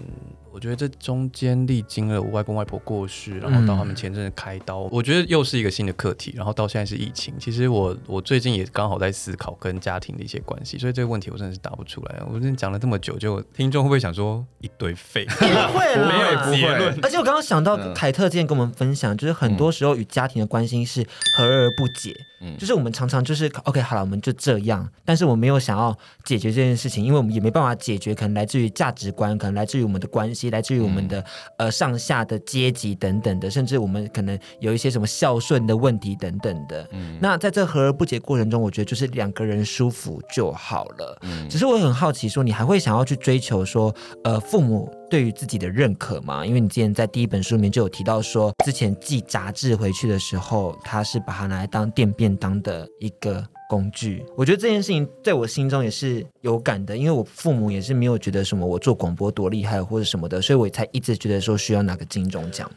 [0.50, 6.32] 我觉得这中间历经了我外公外婆过世，然后到他们前阵子开刀，嗯、我觉得又是一个新的课题。
[6.34, 12.20] 然后到现在是疫情，其实我我最近也刚好在思考跟家庭的一些关系，所以这个问题我真的是答不出来。
[12.26, 15.26] 我真的讲了这么久，就听众会不会想说一堆废？
[15.38, 16.98] 不会啦，没有结论。
[17.02, 30.50] 而且我刚刚想到凯特之前跟我们分享，就是很多时候与家庭的关心是和而不解，嗯、就是我们常常就是 OK 好了，我们就这样，但是我没有想要解决这件事情，因为我们也没办法解决，可能来自于价值观，可能来自于我们的关系。
[30.50, 31.24] 来自于我们的、嗯、
[31.58, 36.88] 呃上下的阶级等等的，甚至我们可能有一些什么孝顺的问题等等的。
[36.92, 41.18] 嗯，那在这和而不解过程中，我觉得就是两个人舒服就好了。
[41.22, 46.44] 嗯，只是我很好奇，说你还会想要去追求说，呃，父母对于自己的认可吗？
[46.44, 53.46] 因为你之前在第一本书里面就有提到说，之前寄杂志回去的时候，他是把它拿来当垫便当的一个。
[53.68, 62.68] 工具，我觉得这件事情在我心中也是有感的，因为我父母也是没有觉得什么我做广播多厉害或者什么的，所以我才一直觉得说需要拿个金钟奖。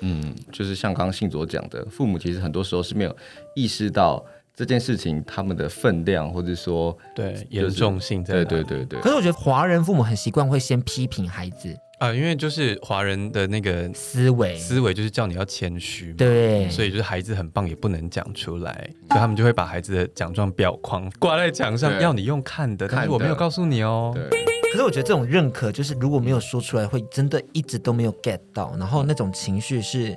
[0.00, 3.14] 嗯，就是像刚刚信佐讲的，父母其实很多时候是没有
[3.56, 4.24] 意识到
[4.54, 8.32] 这件事情他们的分量，或者说对严重性在。
[8.32, 9.00] 对对对对。
[9.00, 11.76] 可是我觉得华人父母很习惯会先批评孩子。
[11.98, 18.72] 啊，因为就是华人的那个思维，思维就是叫你要谦虚，对，所以就是孩子很棒也不能讲出来，
[19.08, 24.16] 所以他们就会把孩子的奖状表框挂在墙上，要你用看的，但是我没有告诉你哦。
[24.70, 30.16] 可是我觉得这种认可，就是如果没有说出来，会真的一直都没有 get 到，然后那种情绪是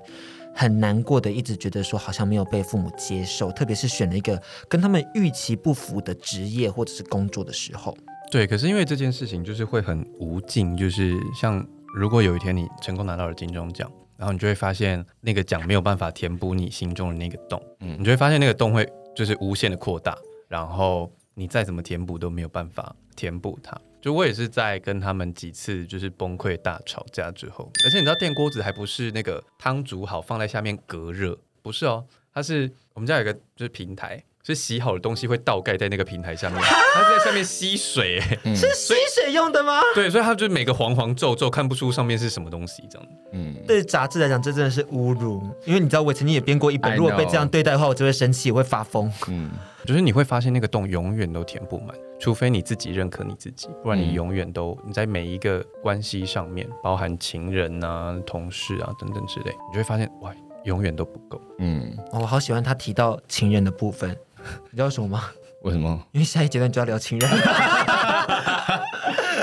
[0.53, 7.97] 很难过的，一直觉得说好像没有被父母接受，特别是选了一个跟他们预期不符的职业或者是工作的时候。
[8.31, 11.63] 对，可是因为这件事情就是会很无尽，就是像
[11.93, 20.17] 如果有一天你成功拿到了金钟奖，然后你就会发现那个奖没有办法填补你心中的那个洞，嗯，你就会发现那个洞会就是无限的扩大，
[20.47, 23.77] 然后你再怎么填补都没有办法填补它。
[23.99, 34.23] 就我也是在跟他们几次就是崩溃大吵架之后，而且你知道电锅子还不是那个汤煮好放在下面隔热，不是哦，它是我们家有一个就是平台。
[34.43, 39.81] 是洗好的东西会倒盖在那个平台上面，它是在上面吸水，嗯、是吸水用的吗？
[39.93, 43.07] 对，所以它就每个黄黄皱皱，看不出上面是什么东西，这样。
[43.33, 49.11] 嗯，对杂志来讲，这真的是侮辱，因为你知道我曾经也编过一本，如果被这样对待的话，我就会生气，我会发疯。
[49.27, 49.51] 嗯，
[49.85, 60.33] 就是你会发现那个洞永远都填不满，除非你自己认可你自己，不然你永远都你在每一个关系上面，包含情人啊、同事啊等等之类，你就会发现哇，
[60.63, 61.39] 永远都不够。
[61.59, 64.17] 嗯，我好喜欢他提到情人的部分。
[64.71, 65.25] 你知道什么吗？
[65.63, 66.01] 为什么？
[66.11, 67.29] 因为下一阶段就要聊情人。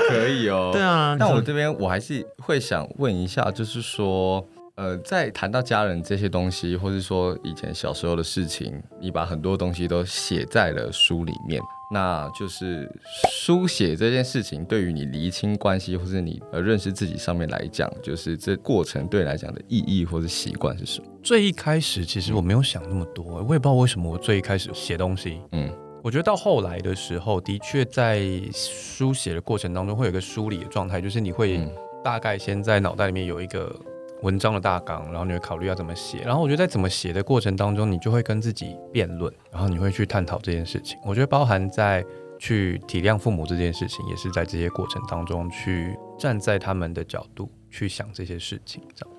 [0.09, 0.71] 可以哦。
[0.73, 1.15] 对啊。
[1.19, 4.45] 但我这边我还是会想问一下，就是说，
[4.75, 11.61] 呃，在谈到家人这些东西，或是说以前小时候的事情，你把很多东西都写在了书里面，
[11.91, 12.87] 那就是
[13.31, 21.07] 书写这件事情对于你厘清关系，或是你呃认识自己上面来讲，就是这过程对你来讲的意义或是习惯是什么？
[21.23, 25.41] 最一开始其实我没有想那么多，我也不知道为什么我最一开始写东西。
[25.51, 25.67] 嗯，
[26.03, 28.21] 我觉得到后来的时候，的确在
[28.53, 31.59] 书写的过程当中会有一个梳理的状态，就是你会
[32.03, 33.75] 大概先在脑袋里面有一个
[34.21, 36.19] 文章的大纲，然后你会考虑要怎么写。
[36.19, 40.97] 然后我觉得在怎么写的过程当中，你就会跟自己辩论，然后你会去探讨这件事情。
[41.03, 42.05] 我觉得包含在
[42.37, 49.15] 去体谅父母这件事情，也是在这些过程当中去站在他们的角度去想这些事情，这样。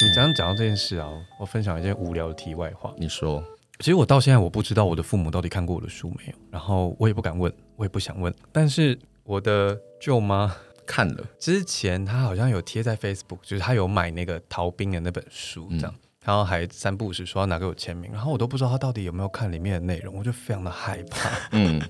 [0.00, 2.92] 你刚刚讲到这件事啊，我分享一件无聊的题外话。
[2.96, 3.42] 你说，
[3.78, 8.34] 其实我到现在我不知道我的父母到底看过我的书没有，然后我也不敢问，我也不想问。
[8.50, 10.54] 但是我的舅妈
[10.86, 15.92] 看了，之前他好像有贴在 Facebook，就是他有买那个逃兵的那本书，这样。
[15.92, 21.28] 嗯然后还三不五时说要拿给我签名，然后我都不知道他到底有没有看里面的内容，我就非常的害怕。
[21.50, 21.82] 嗯，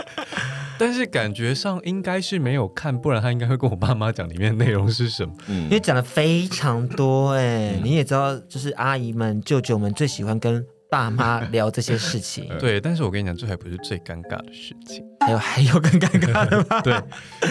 [0.80, 5.34] 但是感觉上应该是没有看，不然他应该会跟我爸妈讲里面的内容是什么。
[5.48, 12.48] 嗯，因为讲的非常多哎，嗯、你也知道，就是阿姨们、舅舅们最喜欢跟爸妈聊这些事情。
[12.58, 15.04] 对，但是我跟你讲，这还不是最尴尬的事情。
[15.20, 16.80] 还有还有更尴尬的吗？
[16.82, 16.94] 对，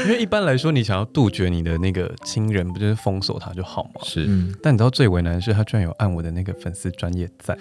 [0.05, 4.01] 因为一般来说，你想要杜绝你的那个亲人，不就是封锁他就好吗？
[4.03, 4.27] 是，
[4.61, 7.53] 但你知道最为难的是，他居然有按我的那个粉丝专业在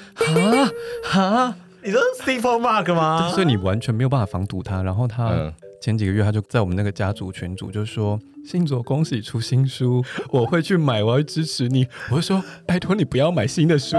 [1.12, 1.57] 啊啊！
[1.83, 3.31] 你说 C for Mark 吗？
[3.33, 4.83] 所以你完全没有办法防堵他。
[4.83, 13.97] 然后他前几个月他就在我们那个家族群组就说：“信佐恭喜出新书，我会去买，我会支持你。”我就说：“拜托你不要买新的书。”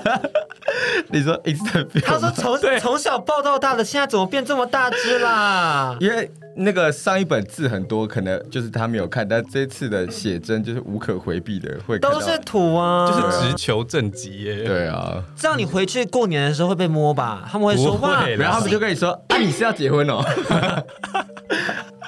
[1.10, 5.96] 你说 Instagram 他说从从小抱到大的，现在怎么变这么大只啦？
[6.00, 14.64] 因为那个上一本字很多，可能就是他没有看，但这次的写真就是无可回避的，会都是土啊，就是直球正极耶。
[14.64, 17.48] 对啊，这样你回去过年的时候会被摸吧？
[17.50, 20.24] 他们会说话，然后他们就跟你说：“啊，你是要结婚哦。”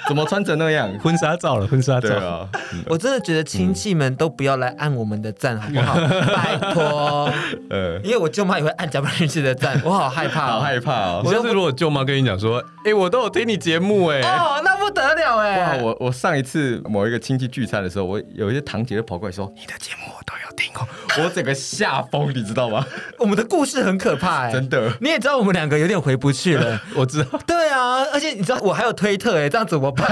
[0.09, 0.91] 怎么穿成那样？
[1.01, 2.49] 婚纱照了，婚纱照啊！
[2.87, 5.95] 我真的觉得亲戚们都不要来按我们的赞，好不好？
[6.35, 7.31] 拜托，
[7.69, 11.23] 呃，因为我舅妈也会按甲板日志的赞， 我好害怕，好害怕哦！
[11.25, 15.77] 我就是如果舅妈跟你讲说，哎，我都有听你节目，哎，哦，那不得了，哎！
[15.79, 20.87] 哇，我我上一次某一个亲戚聚餐的时候，我有一些堂姐就跑过来说，你的节目我都有听哦，
[21.25, 22.85] 我整个吓疯，你知道吗？
[23.19, 30.07] 我们的故事很可怕，哎，真的，你也知道我们两个有点回不去了， 我知道，对啊，而且你知道我还有推特，哎，这样怎么办？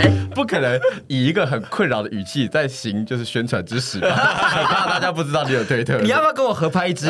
[0.00, 0.78] 哎，不可能
[1.08, 4.08] 以一个很困扰的语气在行就是宣传之时吧？
[4.08, 5.98] 很怕大家不知道你有推特。
[5.98, 7.06] 你要不要跟我合拍一只？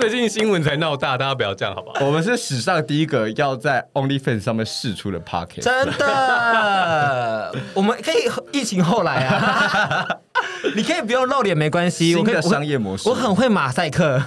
[0.00, 2.06] 最近新闻才闹大，大家不要这样好不好？
[2.06, 5.60] 我们是史上第一个要在 OnlyFans 上面试出的 Pocket，。
[5.60, 10.08] 真的， 我们可以疫情后来啊，
[10.74, 12.16] 你可以不用露脸没关系。
[12.16, 14.22] 我可以商业模式，我很会马赛克。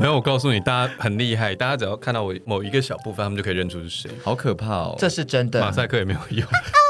[0.00, 4.10] 没有，我告诉你，大家很厉害，大家只要看到我某一个小部分，他们就可以认出是谁。
[4.24, 4.96] 好可怕哦！
[4.98, 6.44] 这是真的，马赛克也没有用。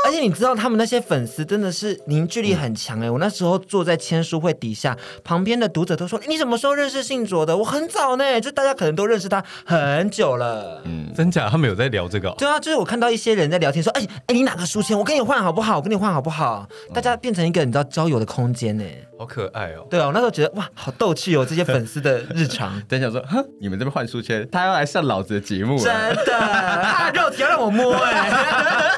[0.06, 3.10] 而且你知道，他们那些粉丝真的是凝聚力很强哎！
[3.10, 10.80] 我那时候坐在签书会底下，旁边的读者都说：“你什么时候认识信卓的？”我很早呢，就大家可能都认识他很久了。
[10.84, 11.48] 嗯，真假？
[11.50, 12.30] 他们有在聊这个？
[12.38, 14.96] 对啊，就是我看到一些人在聊天说：“哎哎，你哪个书签？
[14.96, 15.76] 我跟你换好不好？
[15.76, 18.84] 我跟你换好不好？”大家变成一个你知道交友的空间呢。
[19.18, 19.86] 好可爱哦！
[19.90, 22.78] 对啊，我那时候觉得哇，好逗趣哦，这些粉丝的日常。
[22.86, 25.86] 等一下说，哼，你们这边换书签，他要来上老子的节目，真
[26.26, 28.90] 的，他肉体要让我摸哎！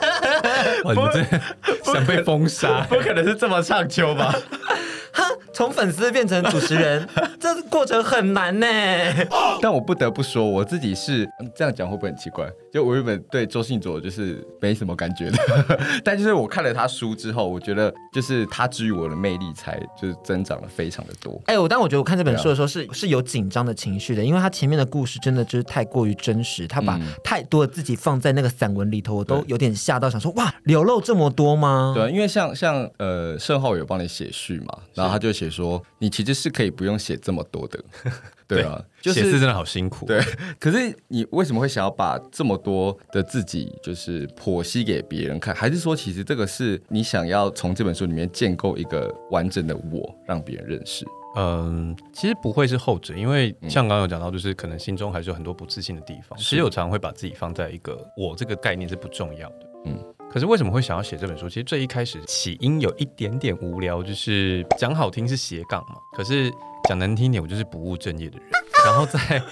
[0.84, 4.34] 你们这想被封杀，不可能是这么唱秋吧？
[5.14, 7.08] 哼，从粉丝变成主持人，
[7.54, 8.66] 这过程很难呢。
[9.60, 12.48] 但我不得不说，我自己是这样讲会不会很奇怪？
[12.72, 15.38] 就我原本对周信佐就是没什么感觉的，
[16.04, 21.40] 但就是我看了他书之后，我觉得就是他治愈我的魅力才就是增长了非常的多。
[21.46, 31.92] 哎，我但我觉得我看这本书的时候是、啊、是有紧张的情绪的，因为他前面的故事真的就是太过于真实，他把太多的自己放在那个散文里头，我都有点吓到，想说哇，流露这么多吗？
[31.96, 37.82] 对，因为像像呃，盛浩有帮你写序嘛，然后他就写说，你其实是可以不用写这么多的。
[38.48, 40.06] 对啊，写字真的好辛苦。
[40.06, 40.18] 对，
[40.58, 45.54] 可是你为什么会想要把这么多的自己就是剖析给别人看？
[45.54, 51.04] 还是说，其实这个是你想要从这本书里面建构一个完整的我，让别人认识？
[51.36, 56.38] 嗯，其实不会是后者，因为像刚刚有讲到，就是可能心中还是有很多不自信的地方。
[56.38, 59.70] 其实我常常会把自己放在一个我这个概念是不重要的。
[59.84, 61.46] 嗯，可是为什么会想要写这本书？
[61.50, 66.50] 其实最一开始起因有一点点无聊，就是讲好听是斜杠嘛，可是。
[66.88, 68.48] 讲难听点，我就是不务正业的人。
[68.86, 69.42] 然后在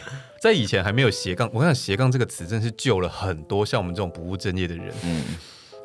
[0.40, 4.90] 在以前还没有斜杠，我跟你讲斜杠这个词真是救了很多像我们这种不务正业的人。
[5.04, 5.22] 嗯，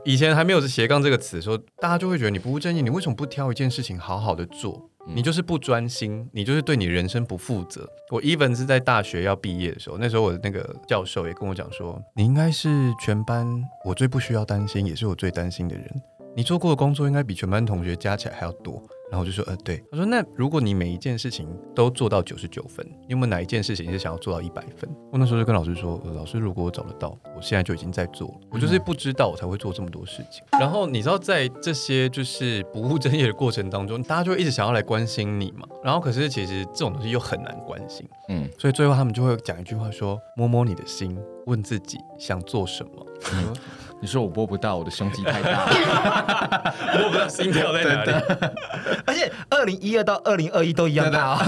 [0.05, 4.89] 以前还没有斜杠这个词的时候，大家就会觉得你不务正业，你为什么不挑一件事情好好的做？
[5.07, 7.85] 你就是不专心，你就是对你人生不负责。
[8.11, 16.01] 我 even 是在大学要毕业的时候，那时候我的那个教授也跟我讲说，你应该是全班我最不需要担心，也是我最担心的人。
[16.33, 18.81] 你做过的工作应该比全班同学加起来还要多。
[19.11, 19.77] 然后我就说，呃，对。
[19.91, 21.45] 他说，那如果你每一件事情
[21.75, 24.89] 都做到九十九分，你有没有哪一件事情是想要做到一百分？
[25.11, 28.35] 我那时候就跟老师说，呃，老师，如果我找得到，我现在就已经在做了。
[28.49, 30.41] 我就是不知道，我才会做这么多事情。
[30.57, 35.67] 然后你知道，在这些就是不务正业的过程当中，大家就一直想要来关心你嘛。
[35.83, 38.49] 然后可是其实这种东西又很难关心，嗯。
[38.57, 43.05] 所以最后他们就会讲一句话说：摸摸你的心，问自己想做什么。
[44.01, 45.65] 你说我播不到，我的胸肌太大，
[46.97, 48.11] 播不到心跳在哪里。
[49.05, 51.41] 而且二零一二到二零二一都一样大哦，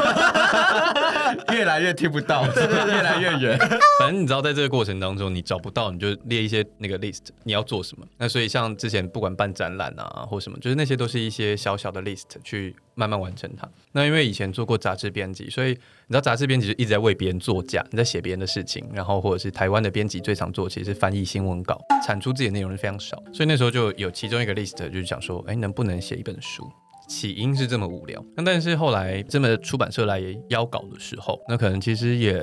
[1.52, 3.58] 越来越听不到，对对对，越来越远。
[4.00, 8.06] 反正你知道，在这个过程当中，你找不到，你就列一些那个 list，你要做什么。
[8.18, 13.68] 那所以像之前不管办展览啊，或什么，就是那些都是一些小小的 list 去慢慢完成它。
[13.94, 15.76] 那因为以前做过杂志编辑，所以你
[16.10, 23.22] 知道杂志编辑就一直在为别人作假，你在写别人的事情，然后或者是台湾的编辑最常做其实是翻译新闻稿，产出自己的内容是非常少。
[23.34, 26.70] 所以那时候就有其中一个 list 就是想说，哎，能不能写一本书？
[27.08, 32.42] 起因是这么无聊，那但是后来这么出版社来邀稿的时候，那可能其实也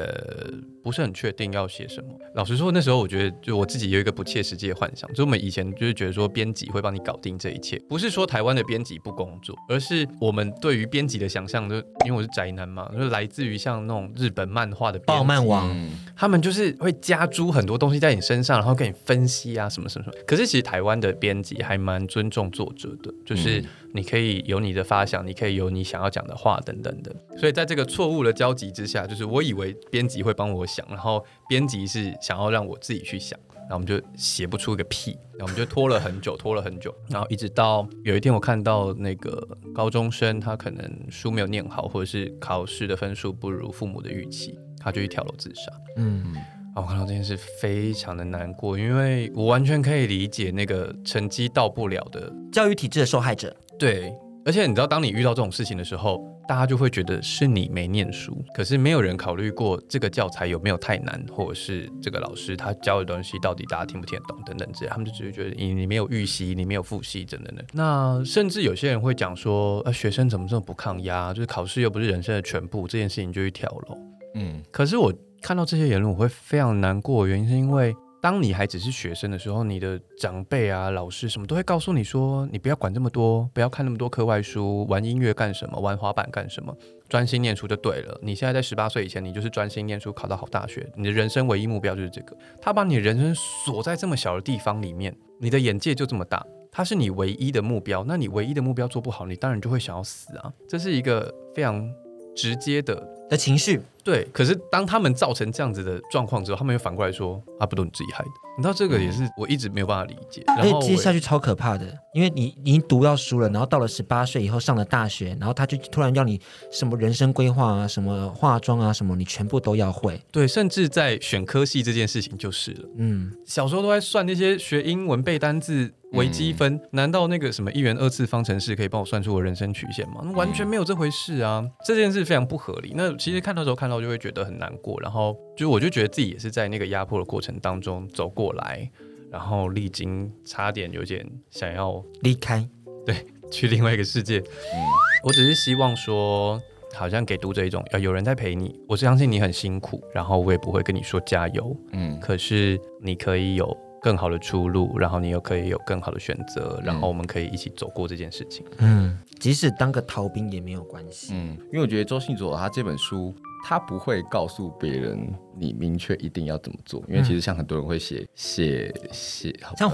[0.83, 2.09] 不是很确定要写什么。
[2.35, 15.75] 老实说，那时候我觉得就我自己有一个不切实际的幻想，就我们以前就是觉得说编辑会帮你搞定这一切，不是说台湾的编辑不工作，而是我们对于编辑的想象，就因为我是宅男嘛，就来自于像那种日本漫画的爆漫王，
[16.17, 20.25] 他们就是会加诸很多东西在你身上，然后给你分析啊什么什么什么。
[20.27, 27.15] 可是其实台湾的编辑还蛮尊重作者的，就是你可以有你的发想，你可以有你想要讲的话等等的。
[27.39, 45.73] 所以在这个错误的交集之下，就是我以为编辑会帮我想，然后编辑是想要让我自己去想，然后我们就写不出一个屁，然后我们就拖了很久，拖了很久，然后一直到有一天我看到那个高中生他可能书没有念好，或者是考试的分数不如父母的预期，他就去跳楼自杀。
[45.97, 46.35] 嗯。
[46.77, 53.55] 我看到这件事非常的难过，因为我完全可以理解那个成绩到不了的教育体制的受害者。
[53.81, 54.15] 对，
[54.45, 67.65] 而且你知道，当你遇到这种事情的时候，大家就会觉得是你没念书，可是没有人考虑过这个教材有没有太难，或者是这个老师他教的东西到底大家听不听得懂等等之类，他们就只是觉得你你没有预习，你没有复习等等的。
[67.73, 71.33] 那甚至有些人会讲说，呃，学生怎么这么不抗压？
[71.33, 73.99] 就是考试又不是人生的全部，这件事情就去跳楼。
[74.35, 75.11] 嗯，可是我。
[75.43, 77.27] 看到这些言论，我会非常难过。
[77.27, 85.81] 原因是因为，当你还只是学生的时候，你的长辈啊、老师什么都会告诉你说：“你不要管这么多，不要看那么多课外书，玩音乐干什么？
[85.81, 86.77] 玩滑板干什么？
[87.09, 88.19] 专心念书就对了。
[88.23, 90.87] 你现在在十八岁以前，你就是专心念书，考到好大学。
[90.95, 92.37] 你的人生唯一目标就是这个。
[92.61, 96.45] 他把你人生锁在这么小的地方里面，你的眼界就这么大。
[96.71, 100.53] 他是你唯一的目标，那你唯一的目标做不好，你当然就会想要死啊！
[100.69, 101.91] 这是一个非常
[102.37, 102.97] 直接的
[103.31, 110.43] 的情绪。”对，可是当他们造成这样子的状况之后，他们又反过来说：“啊，不都你自己害的。”你知道这个也是我一直没有办法理解。
[110.47, 116.41] 嗯、然后接下去超可怕的，因为你已经读到书了，然后到了十八岁以后上了大学，然后他就突然要你
[116.73, 120.19] 什么人生规划啊、什么化妆啊、什么，你全部都要会。
[120.33, 122.89] 对，甚至在选科系这件事情就是了。
[122.97, 130.23] 嗯，小时候都在算那些学英文背单字微积分，嗯、难道那个什么一元二次方程式可以帮我算出我人生曲线吗？
[130.35, 131.61] 完全没有这回事啊！
[131.63, 132.93] 嗯、这件事非常不合理。
[132.95, 138.91] 那其实看到时候看到就会觉得很难过，然后就我就觉得自己也是在那个压迫的过程当中走过来，
[139.31, 142.67] 然后历经差点有点想要离开，
[143.05, 143.15] 对，
[143.51, 144.39] 去另外一个世界。
[144.39, 144.81] 嗯，
[145.23, 146.59] 我只是希望说，
[146.95, 158.65] 好像给读者一种要有人在陪你，我相信你很辛苦，然后我也不会跟你说加油，嗯，可是你可以有更好的出路，然后你又可以有更好的选择，然后我们可以一起走过这件事情。
[158.79, 161.33] 嗯，即使当个逃兵也没有关系。
[161.35, 163.35] 嗯，因为我觉得周信佐他这本书，
[163.65, 165.19] 他不会告诉别人
[165.57, 169.91] 你明确一定要怎么做，因为其实像很多人会写写写，像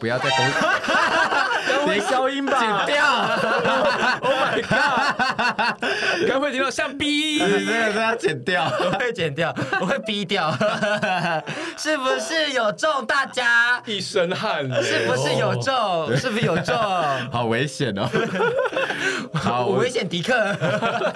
[0.00, 0.30] 不要再
[1.66, 1.88] 攻。
[1.88, 3.02] 别消音吧，剪掉。
[4.22, 6.28] Oh my god！
[6.28, 10.52] 刚会听到像逼，对对对，要剪掉，我会剪掉，我会逼掉。
[11.76, 13.04] 是不是有中？
[13.06, 16.16] 大家一身汗，是不是有中？
[16.16, 16.76] 是不是有中？
[17.30, 18.08] 好危险哦！
[19.34, 20.34] 好危险，迪克。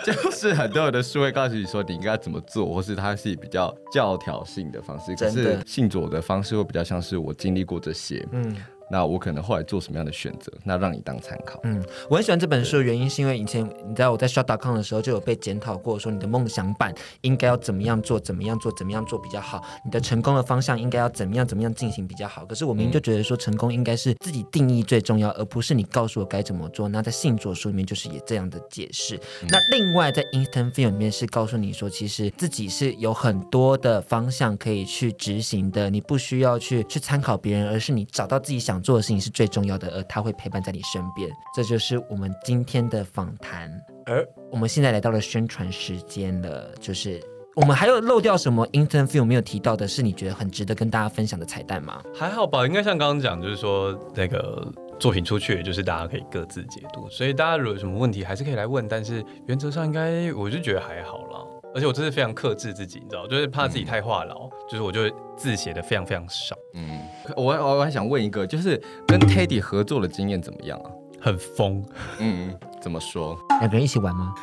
[0.04, 8.56] 就是很多人的书会告诉你说你应该怎么做，或是他是比较教条性的方式，可是信左的方式会比较像是我经历过这些，嗯。
[8.90, 10.52] 那我可能后来做什么样的选择？
[10.64, 11.58] 那让你当参考。
[11.64, 19.60] 嗯，我很喜欢这本书的原因是因为以前你知道我在 shot.com 的时候就有被检讨过，说你的梦想版应该要怎么样做，怎么样做，怎么样做比较好。
[19.84, 22.44] 你的成功的方向应该要怎么样，怎么样进行比较好。
[22.44, 26.88] 可是我明明就觉得说成功应该是自己定义最重要，而不是你告诉我该怎么做。
[26.88, 29.16] 那在信卓书里面就是也这样的解释。
[29.42, 38.75] 嗯、那另外在 Instant Film 里面是告诉你说，其实自己是有很多的方向可以去执行的，你不需要去去参考别人，而是你找到自己想。
[38.76, 41.30] 想做的事情是最重要的，而他会陪伴在你身边。
[41.54, 43.70] 这就是我们今天的访谈。
[44.04, 44.22] 而
[44.52, 47.18] 我们现在来到了宣传时间了，就是
[47.54, 52.02] 我们还有漏掉什么 interview 没有提到的，是你觉得很值得跟大家分享的彩蛋吗？
[52.14, 57.08] 还好吧，应该像刚刚讲，就是说那个作品出去，就是大家可以各自解读。
[57.08, 58.86] 所以大家如果有什么问题，还是可以来问。
[58.86, 61.40] 但是原则上应该，我就觉得还好啦。
[61.76, 65.02] 而且我真是非常克制自己，你知道，就是怕自己太话痨，嗯、就是我就
[65.36, 66.56] 字写的非常非常少。
[66.72, 66.98] 嗯，
[67.36, 70.90] 我我还想问一个，就是跟 Teddy 合作的经验怎么样啊？
[71.20, 71.84] 很疯。
[72.18, 73.38] 嗯，怎么说？
[73.60, 74.34] 两个人一起玩吗？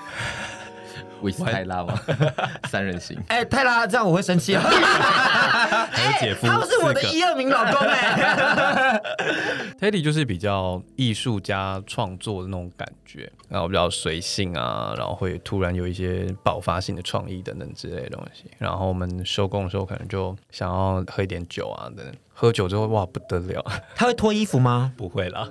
[1.24, 2.00] 维斯泰拉吗？
[2.70, 3.18] 三人行。
[3.28, 4.62] 哎，泰拉，这样我会生气啊！
[5.94, 9.02] 哎，姐夫，他不是我的一二名老公哎。
[9.80, 18.46] Teddy 就是比较艺术家创作的那种感觉，然后比较随性啊，然后会突然有一些爆发性的创意等等之类的东西。
[18.58, 22.14] 然后我们收工的时候，可能就想要喝一点酒啊等等。
[22.36, 23.64] 喝酒之后，哇，不得了！
[23.96, 24.92] 他会脱衣服吗？
[24.98, 25.48] 不会啦。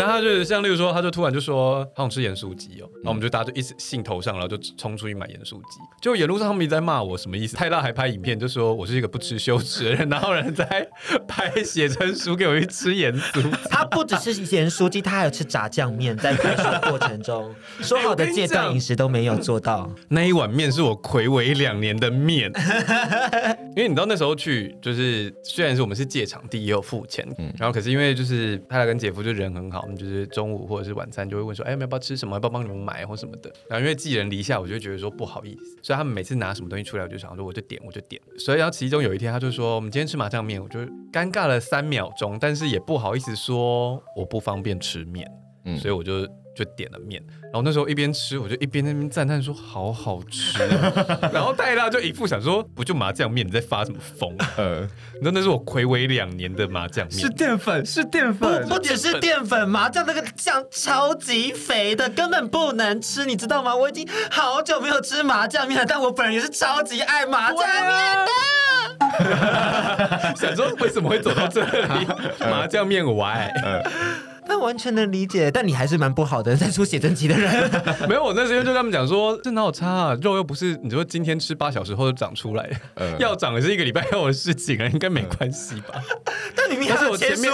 [0.00, 5.78] 但他就是像，例如说，他就突然就说他想吃盐酥鸡哦，然后我们就大家就一直兴头上，然后就冲出去买盐酥鸡。
[6.00, 7.54] 就沿路上他们一直在骂我，什么意思？
[7.54, 10.88] 泰辣还拍影片，就说我是一个不吃羞耻的人，然后人在
[11.28, 13.50] 拍写真书给我去吃盐酥鸡。
[13.68, 19.90] 他不只是盐酥鸡，他还有吃炸酱面，在拍摄过程中说好的戒断饮食都没有做到。
[20.08, 22.50] 那一碗面是我睽违两年的面，
[23.76, 29.89] 因为你知道那时候去，就是虽然是我们是借场地也有付钱，嗯，然后可是因为就是泰辣跟姐夫就人很好。
[29.96, 32.36] 就是中午或者是晚餐就会问说，哎，要不要吃什么？
[32.36, 33.52] 要不要帮你们买或什么的？
[33.68, 38.20] 然后因为寄人篱下，我就觉得说不好意思，所以他们每次拿什么东西出来，我就想说我就点我就点。
[38.38, 40.80] 所以然后其中有一天，他就说我们今天吃麻酱面，我就
[41.12, 45.30] 尴尬了三秒钟，但是也不好意思说我不方便吃面，
[45.64, 46.28] 嗯，所以我就。
[46.54, 50.62] 就点了面，然后那时候一边吃，我就一边在那边赞叹说好好吃，
[51.32, 54.36] 然后泰拉就一副想说不就麻酱面，你在发什么疯？
[54.56, 54.80] 呃，
[55.14, 63.74] 你知道那是我暌违两年的麻酱面，是淀粉，是淀粉，不不只是淀粉，麻酱那个酱超级肥的，根本不能吃，你知道吗？
[63.74, 68.26] 我已经好久没有吃麻酱面了，但我本人也是超级爱麻酱面
[69.18, 72.06] 的， 想说为什么会走到这里？
[72.40, 73.52] 麻酱面我爱。
[74.46, 77.70] 那完全能理解，但你还是蛮不好的，在出写真集的人。
[78.08, 80.18] 没有，我那时候就跟他们讲说，这哪有差啊？
[80.20, 86.02] 肉又不是你说今天吃八小时后就长出来，呃、要长也是一个礼拜后的事情啊，应该没关系吧？
[86.56, 87.52] 但明明还是我前面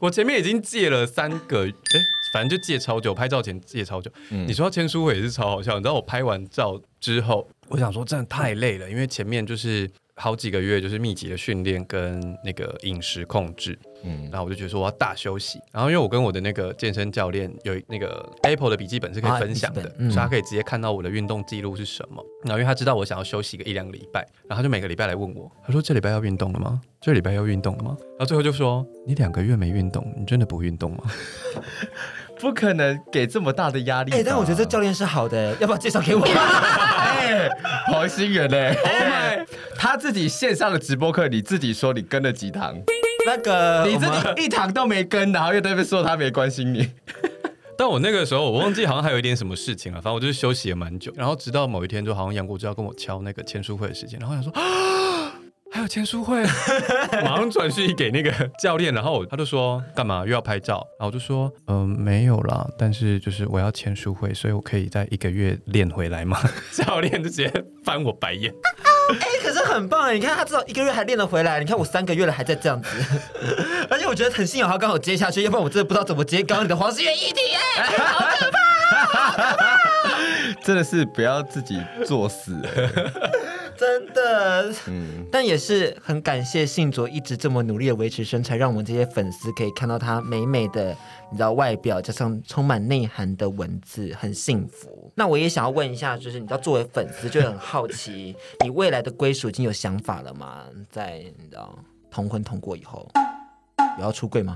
[0.00, 2.00] 我前面已经戒了三个，哎，
[2.32, 4.10] 反正就戒超久，拍照前戒超久。
[4.30, 9.90] 嗯、你说签书会也是超好笑，你知道我拍完照之后，我想说真的太累了，因为前面就是。
[10.18, 15.58] 好几个月就是密集的训练跟那个饮食控制，嗯，然后我就觉得说我要大休息。
[15.72, 22.24] 然后因为我跟我的那个健身教练有那个 Apple 的笔记本是可以分享的，嗯、所以他可以直接看到我的运动记录是什么。
[22.44, 23.58] 然后因为他知道我想要休息。
[23.58, 26.80] 个一两个礼拜，然后他就每个礼拜来问我，他说这礼拜要运动了吗？
[27.00, 27.96] 这礼拜要运动了吗？
[28.00, 30.98] 然后最后就说你两个月没运动，你真的不运动吗？
[32.38, 34.12] 不可能给这么大的压力。
[34.12, 36.22] 哎、欸，但我觉得这教练是好的，要不要介绍给我？
[36.22, 37.48] 哎，
[37.86, 39.44] 黄心人嘞，哎，
[39.78, 42.74] 他自己线上的直播课，你自己说你跟了几堂？
[43.24, 46.90] 那个你自己一堂都没跟，然后又在那边说他没关心你。
[47.76, 55.32] 但我那个时候我忘记好像还有一点什么事情了，反正我就是休息也蛮久，然后直到某一天，就好像杨国就要跟我敲那个签书会的时间，然后想说啊。
[55.70, 56.42] 还有签书会，
[57.22, 66.40] 马上转讯给那个教练，然后他就说干嘛又要拍照，然后我就说嗯、呃、没有啦，但是就是我要签书会，所以我可以在一个月练回来吗？
[66.72, 67.52] 教练就直接
[67.84, 68.50] 翻我白眼。
[69.08, 72.88] 哎、欸，可是很棒哎，你看他至少一个月还练得回来，你看我三个月了还在这样子，
[73.90, 78.58] 而且我觉得很幸好他刚好接下去，要不然我真的不知道怎么接刚刚你的黄思源议题哎，好可怕，
[79.04, 79.78] 好可怕，
[80.64, 82.54] 真的是不要自己作死。
[83.78, 90.88] 真的，嗯，但也是很感谢信卓一直这么努力的维持身材，让我们这些粉丝可以看到他美美的，
[91.30, 95.07] 你知道外表加上充满内涵的文字，很幸福。
[95.18, 100.62] 那我也想要问一下，就是你知道作为粉丝就很好奇，你未来的归属已经有想法了吗？
[100.88, 101.76] 在你知道
[102.08, 103.10] 同婚通过以后，
[103.98, 104.54] 有要出柜吗？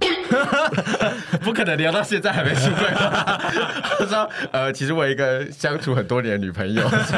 [1.43, 3.41] 不可能聊到现在还没出柜吧？
[3.99, 7.13] 他说，呃，其实我有一个相处很多年的女朋友，是不是？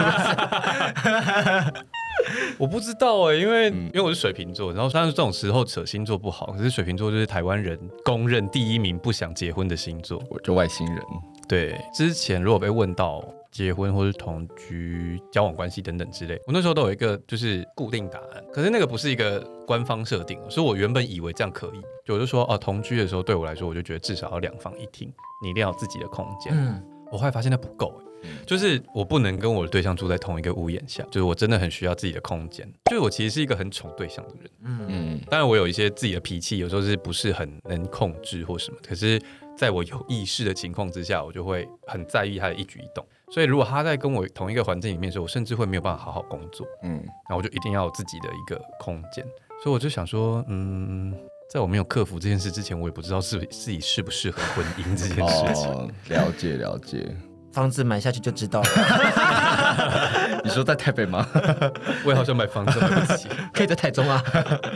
[2.57, 10.22] 我不知道哎、欸，因为、嗯、因为我是水瓶座，然后虽然这种时候扯星座不好，可是水瓶座就是台湾人公认第一名不想结婚的星座。
[10.30, 11.05] 我就外星人。
[11.49, 18.45] 对，之前如果被问到结婚或是同居、交往关系等等之类，我那时候都有一个就是固定答案。
[18.53, 26.53] 可是那个不是一个官方设定，所以我原本以为这样可以，就我就说哦，同居的时候对我来说，我就觉得至少要两房一厅，你一定要有自己的空间。
[26.57, 26.82] 嗯，
[27.12, 28.05] 我后来发现那不够、欸。
[28.47, 32.66] 就是我不能跟我的对象住在同一个屋檐下，就是我真的很需要自己的空间。
[32.86, 38.78] 就是我其实是一个很宠对象的人，嗯嗯，当然我有一些自己的脾气，有时候是不是很能控制或什么。
[38.82, 39.20] 可是
[39.57, 43.05] 在我有意识的情况之下，我就会很在意他的一举一动。
[43.30, 49.24] 所以如果他在跟我同一个环境里面的时候，我甚至会没有办法好好工作，嗯，那我就一定要有自己的一个空间。
[49.62, 51.14] 所以我就想说，嗯，
[51.51, 55.70] 在我没有克服这件事之前，我也不知道是自己适不适合婚姻这件事情。
[55.70, 57.16] 哦，了解了解。
[57.52, 58.68] 房子买下去就知道了。
[60.45, 61.27] 你说在台北吗？
[62.05, 63.29] 我也好想买房子，买不起。
[63.53, 64.23] 可以在台中啊，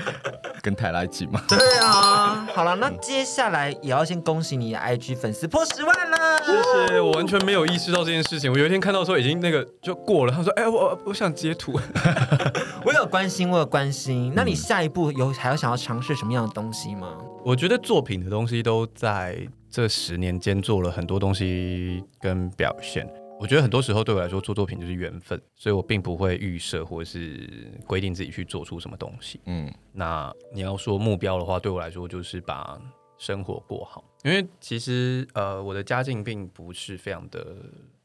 [0.63, 1.41] 跟台拉一起吗？
[1.49, 2.49] 对啊。
[2.55, 6.39] 好了，那接下来也要先恭喜你的 IG 粉丝破十万了。
[6.39, 8.51] 谢谢，我完全没有意识到这件事情。
[8.51, 11.79] 我有一天看到说已经那个就过了，他说：“哎、欸，我我想截图。”
[12.85, 14.33] 我有关心，我有关心。
[14.35, 17.09] 那你下一步有还要想要尝试什么样的东西吗？
[17.45, 19.37] 我觉得作品的东西都在
[19.71, 23.07] 这十年间做了很多东西跟表现。
[23.41, 29.41] 我觉得很多时候对我来说做作品就是缘分，所以我并不会预设或是规定自己去做出什么东西。
[29.47, 32.81] 嗯，那你要说目标的话，对我来说就是把
[33.17, 34.05] 生活过好。
[34.25, 37.57] 因为其实呃，我的家境并不是非常的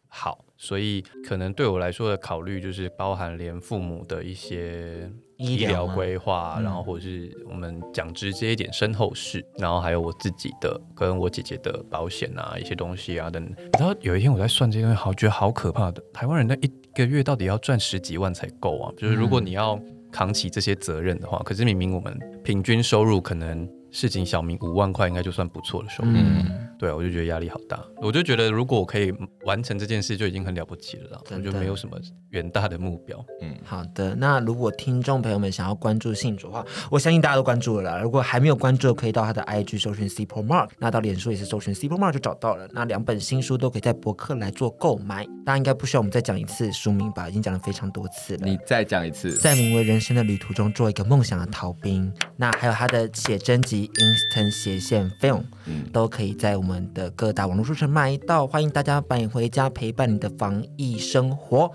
[0.08, 5.12] 好，所以可能对我来说的考虑就是包含连父母的一些。
[5.44, 13.56] 医疗规划，然后或者是我们讲直接一点身后事，然后还有我自己的跟我姐姐的保险啊，一些东西啊等等。
[13.80, 16.02] 然后有一天我在算这些东西，好觉得好可怕的。
[16.14, 18.94] 台湾人那一个月到底要赚十几万才够啊？
[18.98, 19.80] 就是如果你要
[20.12, 23.68] 扛起这些责任的话，可是明明我们平均收入可能。
[23.96, 27.82] 市井小民五万块应该就算不错的收入，嗯，对啊，我就觉得压力好大。
[28.02, 29.14] 我就觉得如果我可以
[29.46, 31.22] 完成这件事，就已经很了不起了。
[31.32, 31.98] 我就没有什么
[32.32, 33.26] 远大的目标。
[33.42, 34.14] 嗯，好的。
[34.16, 38.02] 那如果听众朋友们想要关注信主的话，我相信大家都关注了啦。
[38.02, 42.68] 如果还没有关注，可以到他的 IG 搜寻 CPO Mark，那到脸书也是搜寻 CPO Mark 就找到了。
[42.74, 45.26] 那两本新书都可以在博客来做购买。
[45.46, 47.30] 大家应该不需要我们再讲一次书名吧？
[47.30, 48.46] 已经讲了非常多次了。
[48.46, 52.12] 你再讲一次，在名为人生的旅途中做一个梦想的逃兵。
[52.36, 53.90] 那还有他的写真集。
[53.94, 61.72] Instant 斜线 Film，嗯，都可以在我们的各大网络书城买到，欢迎大家买回家陪伴你的防疫生活。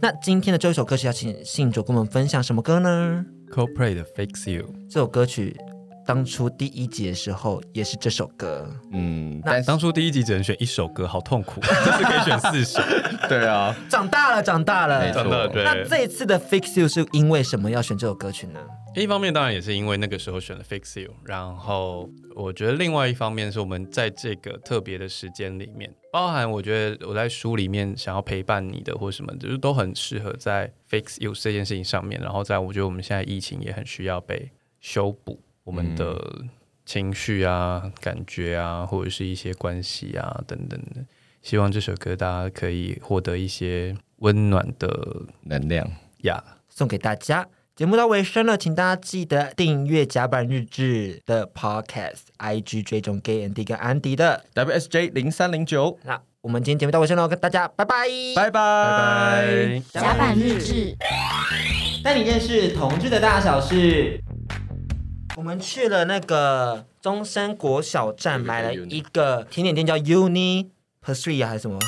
[0.00, 5.56] 那今天的这一首歌是要请信主跟我们分享什么歌呢？Coldplay 的 Fix You 这首歌曲。
[6.10, 12.82] 当初第一集的时候也是这首歌，嗯，但当初第一集只能选一首歌，好痛苦， 这次可以选四首。
[13.28, 15.48] 对啊，长大了，长大了，长大了。
[15.48, 15.62] 对。
[15.62, 18.58] 那这一次的 Fix You 是因为什么要选这首歌曲呢？
[18.96, 32.20] 一方面当然也是因为那个时候选了 Fix You，然后我觉得另外一方面是我们在这个特别的时间里面，包含我觉得我在书里面想要陪伴你的或什么，就是都很适合在 Fix You 这件事情上面。
[32.20, 34.50] 然后在我觉得我们现在疫情也很需要被
[34.80, 35.40] 修补。
[35.70, 36.20] 我们的
[36.84, 41.04] 情绪啊、嗯、感觉啊，或者是一些关系啊等等的，
[41.42, 44.88] 希望这首歌大家可以获得一些温暖的
[45.42, 45.86] 能量
[46.22, 46.52] 呀，yeah.
[46.68, 47.46] 送给大家。
[47.76, 55.96] 节目到尾声了，请大家记得订阅甲板日志的 Podcast，IG 追踪 Gay Andy 跟安迪的 WSJ 零三零九。
[56.02, 59.82] 那我们今天节目到尾声了，跟大家拜拜，拜拜，拜拜。
[59.92, 60.96] 甲板日志，
[62.02, 64.20] 带你认识同志的大小事。
[65.40, 70.66] 我们去了那个中山国小站，买了一个甜点店，叫 Uni
[71.02, 71.78] Pastry 还是什么？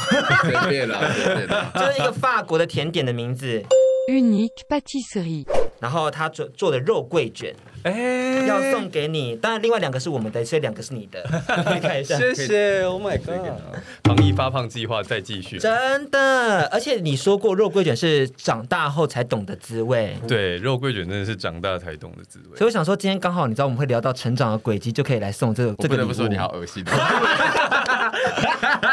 [0.41, 3.62] 随便了，随便了， 就是一个法国的甜点的名字。
[4.09, 5.45] Unique Pâtisserie。
[5.82, 7.52] 然后他做做的肉桂卷。
[7.82, 11.20] 哎，要送给你，当然另外两个是我们的，所以两个是你的，
[11.66, 12.16] 可以看一下。
[12.16, 13.59] 谢谢，Oh my God！
[14.04, 15.59] 防疫发胖计划再继续。
[15.59, 20.16] 真的，而且你说过肉桂卷是长大后才懂的滋味。
[20.28, 22.56] 对，肉桂卷真的是长大才懂的滋味。
[22.56, 26.06] 所以我想说，今天刚好你知道我们会聊到成长的轨迹，就可以来送这个这个礼物。
[26.06, 26.84] 我不得不说你好恶心。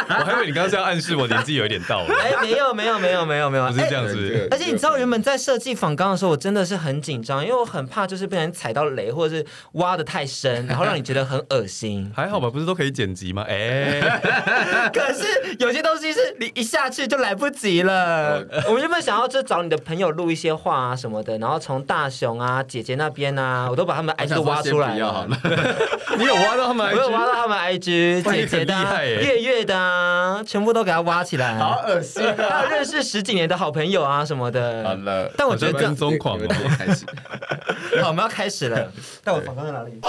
[0.20, 2.14] 我还以为你刚刚这样暗示我年纪有一点到了。
[2.22, 4.48] 哎，没有没有没有没有没有，不是这样子。
[4.52, 8.90] 而且你知道，原本在设计仿钢的时候，我真的是很紧张，因为我很怕就是被人踩到。
[8.90, 12.12] 雷，或者是挖的太深，然后让你觉得很恶心。
[12.16, 13.46] 还好吧，不是都可以剪辑吗？
[13.48, 14.02] 哎，
[14.92, 18.44] 可是有些东西是你一下去就来不及了。
[18.66, 25.28] 我们原本想要就找你的朋友录一些话啊什么的，然后从大雄啊、姐姐那边啊，我都把他们 IG 挖出来了。
[26.18, 26.90] 你有挖到他们？
[26.92, 28.74] 我有挖到他们 IG，姐姐的、
[29.22, 29.99] 月月的啊，
[30.46, 31.58] 全部都给他挖起来。
[31.58, 32.64] 好恶心啊！
[32.70, 34.84] 认识十几年的好朋友啊什么的。
[34.84, 36.48] 好了，但我觉得跟踪狂了。
[38.02, 38.92] 好，我们要开始了。
[39.24, 40.00] 但我访刚在哪里？